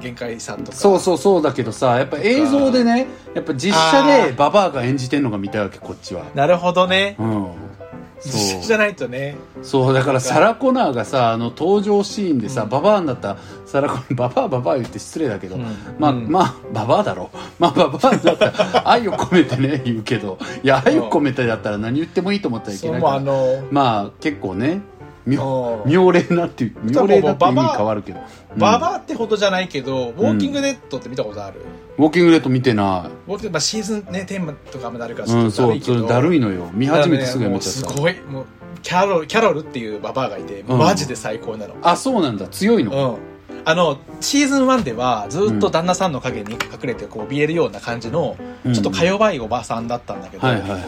[0.00, 0.78] 限界さんとか。
[0.78, 6.24] そうそうそうだけどさやっぱ映像でねやっぱ実写でババアが演じてんのが見たいわけこっちは。
[6.34, 7.16] なるほどね。
[7.18, 7.42] うん。
[7.42, 7.75] 実
[8.20, 8.40] そう。
[8.40, 12.68] 写じゃないとねそうだからサラ・コナーがさあの登場シーンでさ、うん。
[12.68, 15.64] ババアになったサラ・コナーババアババア言って失礼だけど、うん。
[15.98, 16.28] まあ、うん。
[16.28, 17.30] まあババアだろ。
[17.58, 20.38] まあババアになったら 愛を込めてね言うけど。
[20.62, 23.18] いや愛を込めてだったら何言ってもいいと思ったらいけないから。
[23.18, 24.80] もうあのまあ結構ね
[25.26, 28.20] 妙うん妙齢なっていう妙齢だって意味変わるけど、
[28.54, 28.58] うん。
[28.58, 31.60] ババアってほどじゃないけど、ウォーキングデッドって見たことある、
[31.98, 33.10] ウォーキングデッド見てな。
[33.26, 36.70] ウォーキングまあ、シーズンねテーマとかもなるからい、うん、ちょっとだるいけど、そうそうだるいのよ。
[36.72, 38.46] 見始めてすぐやめちゃった、ねすごいもう
[38.82, 40.78] キャロルキャロルっていうババアがいて、うん。
[40.78, 41.74] マジで最高なの。
[41.82, 42.46] あそうなんだ。
[42.48, 43.18] 強いの、
[43.50, 43.60] うん。
[43.64, 48.72] あのシーズン1ではずっと旦那さんの陰に隠れてこう怯えるような感じの、うん。
[48.72, 50.82] ちょっとか弱いおばさんだったんだけど、はいはいはい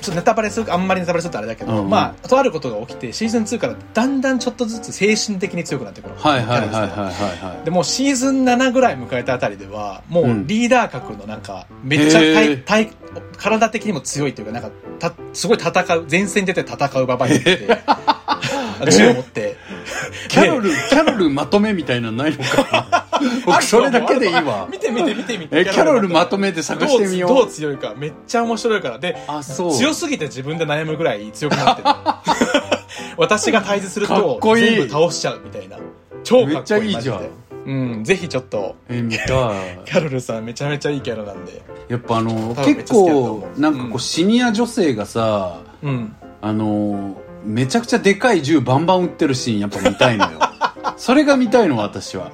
[0.00, 1.90] ちょっとネタバレするあんまりネタバレするとあれだけど、うんうん。
[1.90, 6.14] まあとあることが起きてシーズン2からだんだんちょっとずつ精神的に強くなってくる。
[6.16, 6.90] はいはいはいはいはい
[7.54, 10.46] はいでもうシーズン7ぐらい迎えたあたりではもううん。
[10.46, 12.64] リーダー格のなんかめっちゃ体へー。
[12.64, 12.90] 体
[13.38, 17.68] 体的にも強いというかなんかたすごい戦う前線に出て戦うババアになって
[18.90, 19.56] 銃を持って
[20.28, 22.97] キャロル、キャロルまとめみたいなのないのかな
[23.44, 24.68] 僕それだけでいいわ。
[24.70, 25.60] 見て見て見て見て。
[25.60, 27.30] え、キャロルまとめて探してみよう。
[27.30, 28.98] どう強いかめっちゃ面白いから。
[28.98, 29.72] であ、そう。
[29.72, 31.88] 強すぎて自分で悩むぐらい強くなってる。
[33.16, 35.76] 私が対峙すると全部倒しちゃうみたいな。
[36.24, 37.20] 超かっこいいめっちゃいいじゃん。
[37.66, 39.26] うんぜひちょっとえ、見たい。
[39.84, 41.62] キャロルさんめちゃめちゃいいキャラなんで。
[41.88, 43.94] やっぱあの、多分めっ結ちゃ好きだと思構、うなんかこうん。
[43.94, 46.16] う、シニア女性がさ、うん。
[46.40, 50.38] あの、めちゃくちゃでかい銃バンバン撃ってるシーンやっぱ見たいのよ。
[50.98, 52.32] それが見たいの私は。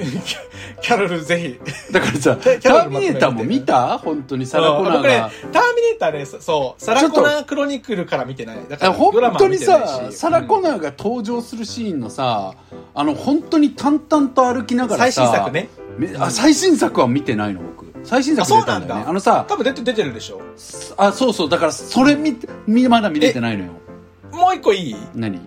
[0.82, 1.92] キャロルぜひ。
[1.92, 3.98] だからさ、 ターミネーターも見た？
[3.98, 5.30] 本当にサラ・コナーが。
[5.50, 6.82] ターミネーターねそそう。
[6.84, 8.58] サラコナークロニクルから見てない。
[8.68, 10.16] だから本当にさ、し。
[10.16, 12.52] サラ・コうんナーが登場するシーンのさ、
[12.94, 15.68] あの、本当に淡々と歩きながら最さ、新作ね。
[15.98, 17.86] めあ最新作は見てないの僕。
[18.04, 19.06] 最新作出たんだよね。
[19.08, 20.42] あのさ多分出て出てるでしょ。
[20.98, 21.48] あそうそう。
[21.48, 23.70] だからそれ見て見まだ見れてないのよ。
[24.32, 24.96] もう一個いい？
[25.14, 25.40] 何？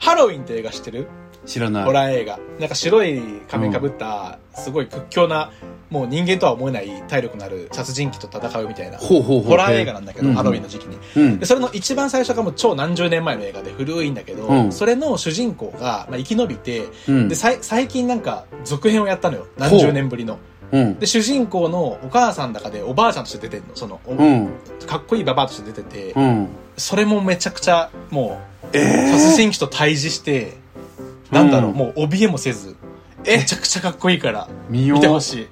[0.00, 1.06] ハロウィンって映画知ってる？
[1.46, 1.84] 知らない。
[1.84, 2.38] ホラー映画。
[2.58, 5.50] なんか白い仮面かぶったすごい屈強な
[5.90, 10.34] もう人間とは思えない体力のある殺人鬼と戦うみたいなホラー映画なんだけど、うん。
[10.34, 10.96] ハロウィンの時期に。
[11.16, 11.38] うん。
[11.38, 14.72] でそれの一番最初がもう超何十年前の映画で古いんだけど、うん。
[14.72, 17.28] それの主人公が、まあ、生き延びて、うん。
[17.28, 19.46] でさい最近なんか続編をやったのよ。
[19.58, 20.38] 何十年ぶりの。
[20.72, 20.98] うん。
[20.98, 23.76] で主人公のお母さんの中でおばあちゃんとして出てんの。
[23.76, 24.48] その、おうん。
[24.86, 26.48] かっこいいババアとして出てて、うん。
[26.78, 30.61] それもめちゃくちゃもうえ殺人鬼と対峙して、
[31.32, 31.76] なんだろう、うん。
[31.76, 32.76] もう怯えもせず
[33.24, 33.38] え？
[33.38, 35.46] めちゃくちゃかっこいいから見よてほしい。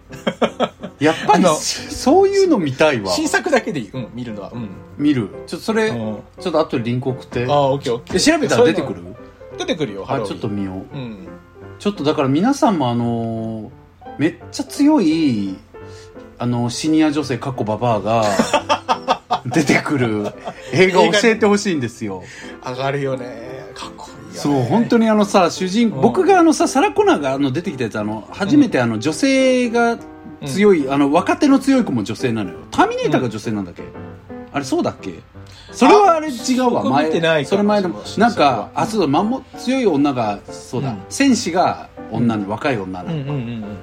[1.04, 3.12] やっぱりあのそういうの見たいわ。
[3.12, 3.90] 新作だけでいい。
[3.90, 4.50] うん見るのは。
[4.54, 4.68] うん。
[4.98, 5.30] 見る？
[5.46, 6.18] ちょっとそれ、うん。
[6.40, 7.46] ちょっと後でリンク送って。
[7.48, 8.16] ああオッケーオッケー。
[8.16, 8.56] え調べた？
[8.58, 9.16] ら出てくるそういうの
[9.58, 9.94] 出てくる？
[9.94, 10.32] よハあロウィン。
[10.32, 10.74] ちょっと見よう。
[10.96, 11.28] うん。
[11.78, 13.70] ちょっとだから皆さんもあのー
[14.18, 15.56] めっちゃ強い
[16.38, 18.24] あのシニア女性かっこババアが
[19.46, 20.26] 出てくる
[20.72, 22.22] 映画教えてほしいんですよ。
[22.66, 23.64] 上がるよね。
[23.74, 26.00] かっこそう本当にあのさ主人うん。
[26.00, 29.98] 僕があのさサラ・コナーがあの出てきたやつあの初めてあの女性が
[30.46, 32.58] 強い、あの若手の強い子も女性なのよ。
[32.70, 33.82] ターミネーターが女性なんだっけ、
[34.52, 35.20] あれそうだっけ？
[35.70, 36.82] それはあれ違うわ。
[36.82, 41.02] 僕見てないかそれ前のなんかあそうだまんも強い女がそうだ、うん。
[41.10, 43.12] 戦士が女の、若い女の、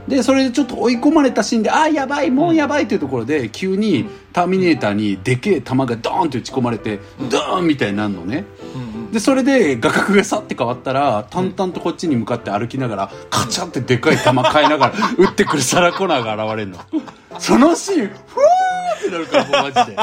[0.07, 8.43] でそれでちょっと追い込まれたシーンでああやばいもうやばいっていうところで急にターミネーターにでけえ弾がドーンって打ち込まれてドーンみたいになるのね
[9.11, 16.79] でそれで画角がさって変わったら淡々とこっちに向かって歩きながらカチャってでかい弾変えながら 撃ってくるサラ・コナーが現れるの。
[17.39, 19.97] そのシーンふわーってなるからもうマジで。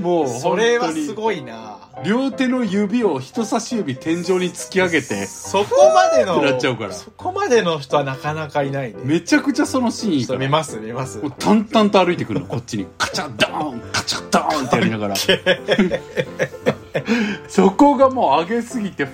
[0.00, 6.92] もうそれはすごいな両手の指を人差し指天井に突き上げてそこまでのなっちゃうから。
[6.92, 8.96] そこまでの人はなかなかいないね。
[9.04, 11.20] めちゃくちゃそのシーンいい見ます見ます。
[11.38, 12.86] 淡々と歩いてくるのこっちに。
[12.98, 15.14] カチャドーンカチャドーンってやりながら
[17.48, 19.12] そこがもう上げすぎてフ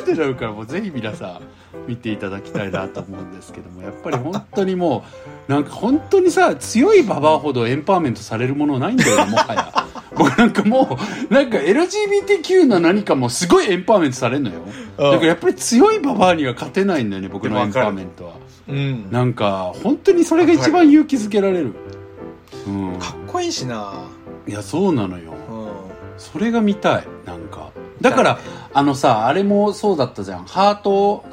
[0.00, 1.40] ーってなるからもうぜひ皆さん
[1.88, 5.04] 見ていただきたいなと思うんですけどもやっぱり本当にも
[5.48, 9.72] うなんか本当にさ強いババアほどエンパワーメントされるものないんだよもはや。
[10.16, 10.98] 僕なんかも
[11.30, 14.60] うなんか LGBTQ の何かもすごいエンパワーメントされるのよ。
[14.96, 18.32] だからやっぱり強いババアには勝てないんだよね僕のエンパワーメントは。
[18.68, 19.08] うん。
[19.10, 21.74] なんか本当にそれが一番勇気づけられる。
[22.66, 22.98] うん。
[22.98, 24.04] かっこいいしな。
[24.46, 25.32] いやそうなのよ。
[25.47, 25.47] うん
[26.18, 27.70] それが見たいなんか。
[28.00, 28.38] だから
[28.74, 30.44] あのさあれもそうだったじゃん。
[30.44, 31.24] ハート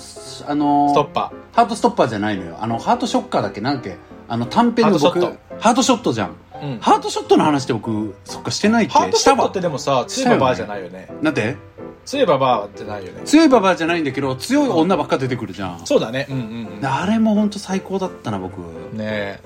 [0.47, 2.57] あのストッパハートストッパーじゃないのよ。
[2.59, 3.61] あのハートショッカーだっけ？
[3.61, 3.97] なんけ？
[4.27, 6.13] あの短編の僕ハートショット。
[6.13, 6.35] じゃん。
[6.53, 6.79] ーうん。
[6.79, 11.07] ハートショットの話って僕そっかしてないっけハートショットってでもさ強いババアじゃないよね。
[11.09, 11.57] わなんで
[12.05, 13.21] 強いババアじゃないよね。
[13.25, 15.85] 強いババアじゃないんだけど強い女ばっか出てくるじゃん。
[15.85, 16.27] そうだね。
[16.29, 16.85] うんうんうん。
[16.85, 18.59] あれも本当最高だったな僕。
[18.93, 19.39] ね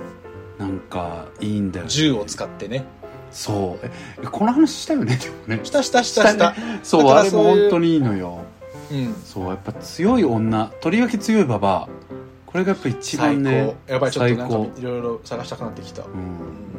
[0.58, 1.90] なんかいいんだよね。
[1.90, 2.86] 銃を使ってね
[3.32, 3.86] そう。
[4.24, 5.16] えこの話したよね？
[5.18, 6.30] でもねしたしたした。
[6.30, 6.80] したね。
[6.84, 8.40] そうあれも本当にいいのよ。
[8.92, 9.14] うん。
[9.26, 10.72] そうやっぱ強い女。
[10.82, 11.88] とりわけ強いババア
[12.46, 13.94] これがやっぱ一最番ね高。
[13.94, 16.04] やばいちょっとなんか最いろいろ探したくなってきた。
[16.04, 16.10] うん。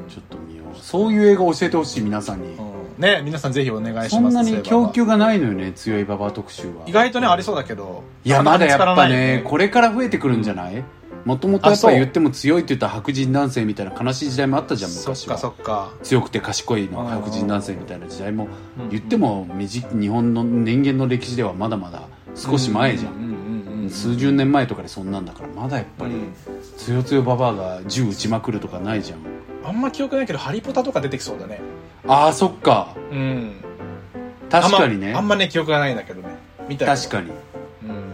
[0.09, 0.76] ちょっと見よう。
[0.76, 2.70] そういう映画教えてほしい皆さんに、うん。
[2.98, 4.12] ね皆さんぜひお願いします。
[4.12, 6.84] そんなに供給がないのよね強いババア特集は。
[6.86, 8.03] 意外とねありそうだけど。
[8.24, 10.84] いやまだやっぱねここれから増えてくるんじゃない？
[11.24, 15.38] もともとやっぱり言っても強いって言ったら白人男性みたいな悲しい時代もあったじゃんそっか昔は。
[15.38, 15.92] そっか。
[16.02, 18.48] 強くて賢いの白人男性みたいな時代も。
[18.78, 22.02] うん言っても日本の人間の歴史ではまだまだ
[22.34, 23.12] 少し前じゃん。
[23.12, 26.32] うんうんうんうん数十年前とかでそんなんだからまだやっぱりうん。
[26.78, 29.18] 強強ババアが銃撃ちまくるとかないじゃん。
[29.64, 31.60] あんま記憶ないけどハリポタとか出てきそうだね。
[32.06, 32.94] ああそっか。
[33.10, 33.52] うん。
[34.48, 35.14] 確かにね。
[35.14, 36.28] あんまね記憶がないんだけどね。
[36.68, 37.32] 見た確かに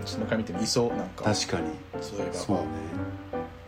[0.06, 1.68] その回見てもいそうなんか確かに。
[2.00, 2.32] そういうね。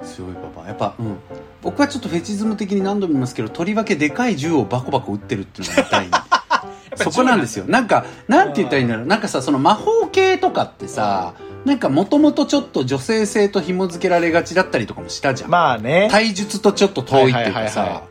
[0.03, 1.17] 強いババアやっぱうん。
[1.63, 6.09] 僕はちょっとフェチズム的に何度も言いますけどとりわけでかい銃をバコバコ撃ってるっていうのが見たい
[6.97, 7.65] そこなんですよ。
[7.67, 9.07] なんかなんて言ったらいいんだろう。
[9.07, 11.35] なんかさその魔法系とかってさ
[11.65, 16.09] なんかもともとちょっと女性性と紐付けられがちだったりとかもしたじゃん、まあね。
[16.11, 18.03] 体術とちょっと遠いっていうかさ、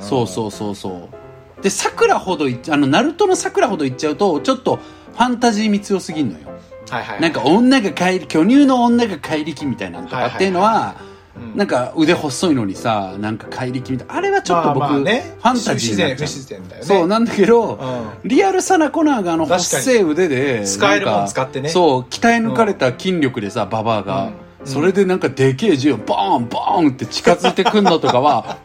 [0.00, 1.62] そうそうそうそう。
[1.62, 4.76] で桜ほどいっあのナルトの桜ほどいっちゃうとちょっと
[5.12, 6.53] ファンタジー味強すぎんのよ
[6.90, 10.96] はいはいなんか女が帰り巨乳の女が怪力みたいなのとかっていうのは,、
[11.36, 11.56] うん。
[11.56, 14.14] なんか腕細いのにさなんか怪力みたいな。
[14.16, 15.34] あれはちょっと僕、まあまあね。
[15.38, 16.86] ファンタジーにな不自然不自然だよね。
[16.86, 21.68] そうなんだけど、うリアルさなコナーがあの細い腕で使えるもん使ってね。
[21.70, 24.66] そう鍛え抜かれた筋力でさ、ババアが、うん。
[24.66, 28.58] それでなんかでけえ銃をボーンボーンって近づいてくんのとかは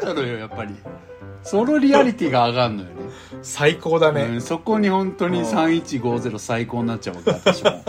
[0.00, 0.74] ふーなのよやっぱり
[1.42, 2.94] そのリアリティが上がるのよね。
[3.42, 5.44] 最高だね、うん、そこに本当にうん。
[5.46, 7.82] 3150最高になっちゃうわけ私も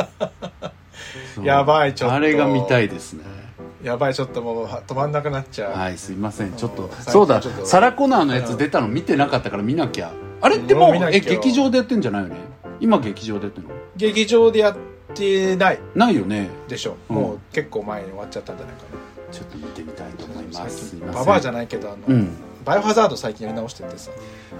[1.45, 2.15] やばいちょっと。
[2.15, 3.23] あれが見たいですね。
[3.83, 6.53] やばいちょっともうは止まんなくなっちゃう、はいすいません。
[6.53, 6.89] ちょっとうん。
[6.89, 7.41] そうだ。
[7.63, 10.11] サラ・コナーのやつ出たの見てなかったから見なきゃ。
[10.41, 12.35] あれってもうえ劇場でやってんじゃないよね？
[12.79, 13.69] 今劇場でやってんの？
[13.95, 14.75] 劇場でやっ
[15.13, 15.79] てない。
[15.95, 16.49] ないよね。
[16.67, 17.15] でしょ、うん。
[17.15, 18.83] もう結構前に終わっちゃったんじゃないか
[19.33, 22.29] ちょっと見てみたいと思いなますババアじゃないけどあの、うん
[22.63, 24.11] バイオハザード最近やり直しててさ。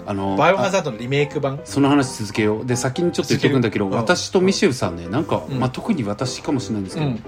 [0.06, 1.60] あのバイオハザードのリメイク版。
[1.64, 2.66] その話続けよう。
[2.66, 5.58] で先にちょっと言っておくんだけど、うん私とミシェルさんねなんか、うん。
[5.58, 7.22] まあ、特に私かもしれないんですけど、うん。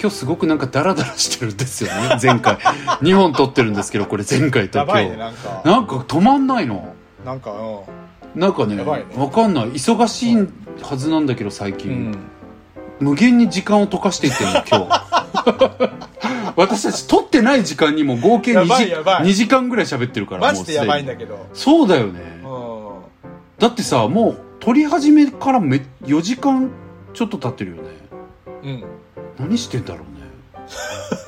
[0.00, 2.56] 今日すごくなんかダラダラしてるんですよね 前回。
[2.56, 5.10] 2本撮ってるんですけどこれ前回と今日。
[5.10, 5.62] ねなんか。
[5.64, 6.94] なんか止まんないの。
[7.24, 8.84] なんかうなんかねね。
[9.16, 9.72] わかんない。
[9.72, 10.48] 忙しい
[10.82, 12.16] はずなんだけど最近、
[13.00, 15.19] 無限に時間を溶かしていってるの今日
[16.56, 19.24] 私たち撮ってない時間にも合計 2, やばい時やばい。
[19.24, 21.46] 2時間ぐらい喋ってるからマジでやばいんだだけど。
[21.54, 22.20] そうだよね。
[22.44, 26.70] うだってさもう撮り始めからめ4時間
[27.12, 27.82] ちょっと経ってるよね。
[28.62, 28.84] んうん。
[29.38, 30.26] 何してんだろうね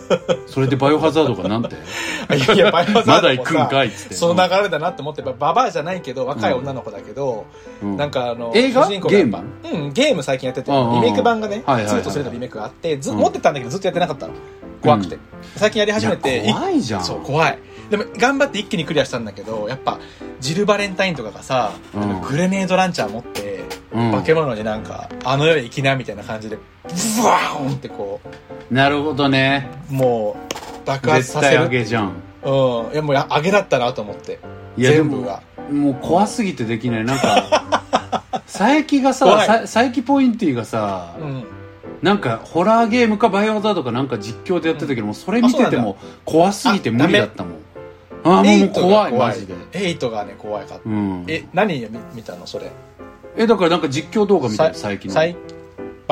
[0.46, 1.74] それでバイオハザードがなんて？
[2.36, 4.14] いやいやバイオハザードまだ行くんかいっつって。
[4.14, 7.46] その流れだなって思ってババアじゃないけど若い女の子だけど、
[7.82, 7.96] うん。
[7.96, 8.84] なんかあの映画？
[8.84, 13.18] 主人公がやっぱゲうんゲーム最近やっててうんうんうんリメイク版がねはいはいはい2と3のリメイクがあってずうん。
[13.18, 14.32] 持ってたんだけどずっとやってなかったの。
[14.82, 15.16] 怖くて、
[15.54, 17.04] 最近やり始めて怖いじゃん。
[17.04, 17.58] そう怖い。
[17.88, 20.00] でも頑張って一気にクリアしたんだけどやっぱ
[20.40, 22.20] ジル・バレンタインとかがさ、うん。
[22.22, 23.60] グレネードランチャー持って、
[23.94, 24.10] うん。
[24.10, 26.58] 化け物になんかあの世へ行きなみたいな感じで
[27.20, 28.20] ブワーンってこ
[28.70, 29.68] なるほどね。
[29.90, 30.36] うも
[30.84, 31.60] う爆発絶対させる。
[31.62, 32.12] あげじゃん。
[32.44, 32.92] うん。
[32.92, 34.38] いやもうや揚げだったなと思って。
[34.76, 35.42] いや全部が。
[35.70, 37.04] もう怖すぎてできない。
[37.04, 37.82] なんか
[38.46, 39.46] 佐伯がさ怖い。
[39.46, 41.44] さ佐伯ポインティがさ、うん。
[42.02, 47.52] なんかホラーゲームかバイオハザードかなんか実況でやってたけども、それ見てても怖すぎて無理だったもん。
[48.24, 49.54] ああもう怖いマジで。
[49.72, 51.24] エイトがね怖いかった、うん。
[51.28, 52.70] え何見見たのそれ？
[53.36, 55.14] えだからなんか実況動画見たよ最近の。
[55.14, 55.36] 最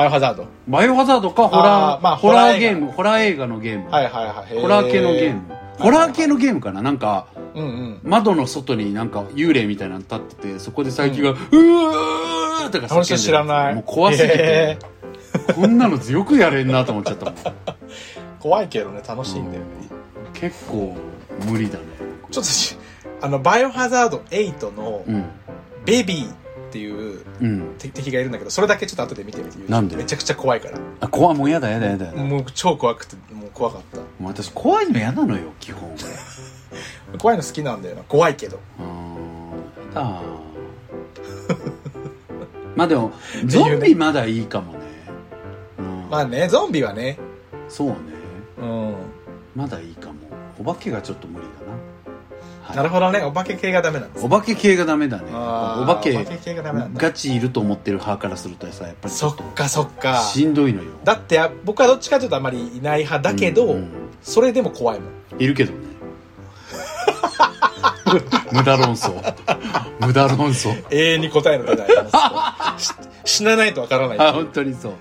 [0.01, 0.47] バイオハザード。
[0.67, 1.47] バイオハザードか？
[1.47, 2.91] ホラー、あーまあホラーゲーム。
[2.91, 4.61] ホラー映画のゲーム、はいはいはい。
[4.61, 5.41] ホラー系のゲーム。
[5.77, 6.81] ホラー系のゲームかな？
[6.81, 7.99] なんかうんうん。
[8.03, 14.77] 窓の外になんか幽霊みたいなの立っててそこで佐伯が「うー!」とか知らないもう怖すぎてへ
[15.55, 17.35] こんなのよくやれんなと思っちゃったもん
[18.39, 19.67] 怖いけどね楽しいんだよね、
[20.33, 20.95] 結構
[21.47, 21.85] 無理だね
[22.31, 22.77] ちょっとし
[23.21, 25.25] あのバイオハザード8のうん
[25.85, 26.35] ベビーっ
[26.71, 27.75] ていううん。
[27.77, 29.95] 敵敵がいるんだけどそれだけちょっと後で見てみてなんで？
[29.95, 30.77] めちゃくちゃ怖いから。
[30.99, 32.11] あ怖いもうやだやだやだ。
[32.13, 33.99] ももう超怖くてもう怖かった。
[33.99, 35.95] う私怖いの嫌なのよ基本。
[37.19, 38.03] 怖いの好きなんだよな。
[38.03, 38.59] 怖いけど。
[38.79, 38.85] うー。
[38.85, 38.89] ん
[39.93, 40.21] やだ
[42.75, 43.11] まあでも
[43.45, 44.79] ゾンビまだいいかもね、
[45.77, 46.09] うん。
[46.09, 47.17] まあねゾンビはね。
[47.67, 47.95] そうね。
[48.59, 48.95] うん。
[49.55, 50.15] まだいいかも。
[50.59, 51.77] お化けがちょっと無理だな、
[52.63, 52.77] はい。
[52.77, 53.21] なるほどね。
[53.23, 55.23] お化け系がダメなんですお化け系がダメだね。
[55.31, 56.13] お化け
[56.95, 60.19] ガチいると思ってる派からするとさやっぱりちそっかそっか。
[60.19, 60.91] しんどいのよ。
[61.03, 63.89] だってあ僕はどっちかというとあまりいない派だけど、うんうん。
[64.21, 65.11] それでも怖いもん。
[65.41, 65.79] いるけどね
[68.51, 69.11] 無駄論争。
[69.99, 70.69] 無駄論争。
[70.89, 72.93] 永遠に答えの出ない話 し
[73.23, 74.19] 死なないとわからない。
[74.19, 74.93] あ本当にそう。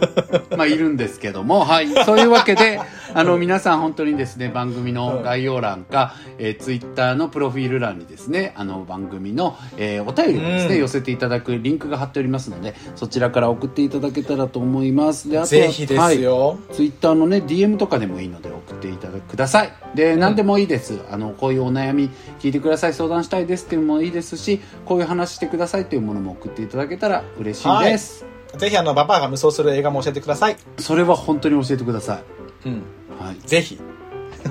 [0.56, 1.64] まあいるんですけども。
[1.64, 1.88] はい。
[2.04, 2.80] そういうわけで
[3.14, 10.80] あの皆さん本当にですね番組の概要欄か、えー、ツイッターのプロフィール欄にですねあの番組の、えーお便りをですね、うん。
[10.80, 15.30] 寄せていただくリンクが貼っておりますのでそちらから送っていただけたらと思います。
[15.30, 19.72] であとはぜひですよ、ツイッターのね DM とかでもいいので送っていただください。
[19.94, 20.98] で何でもいいです。
[21.10, 28.24] あのこういうお悩み聞いてください相談したいですっていうのもいいですしこういう話してくださいというものも送っていただけたら嬉しいです、
[28.56, 30.56] ぜひあのババアが無双する映画も教えてください。
[30.78, 32.22] それは本当に教えてくださ
[32.64, 32.68] い。
[32.68, 32.82] うん。
[33.18, 33.80] はい、ぜひ。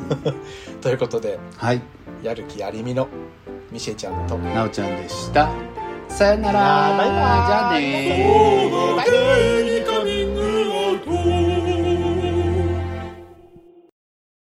[0.81, 1.81] ということではい、
[2.23, 3.07] やる気ありみの
[3.71, 4.37] ミシェちゃんと。
[4.37, 5.49] なおちゃんでした。
[6.09, 6.97] さよなら。
[6.97, 7.41] バイバイ。
[7.47, 7.81] じゃあね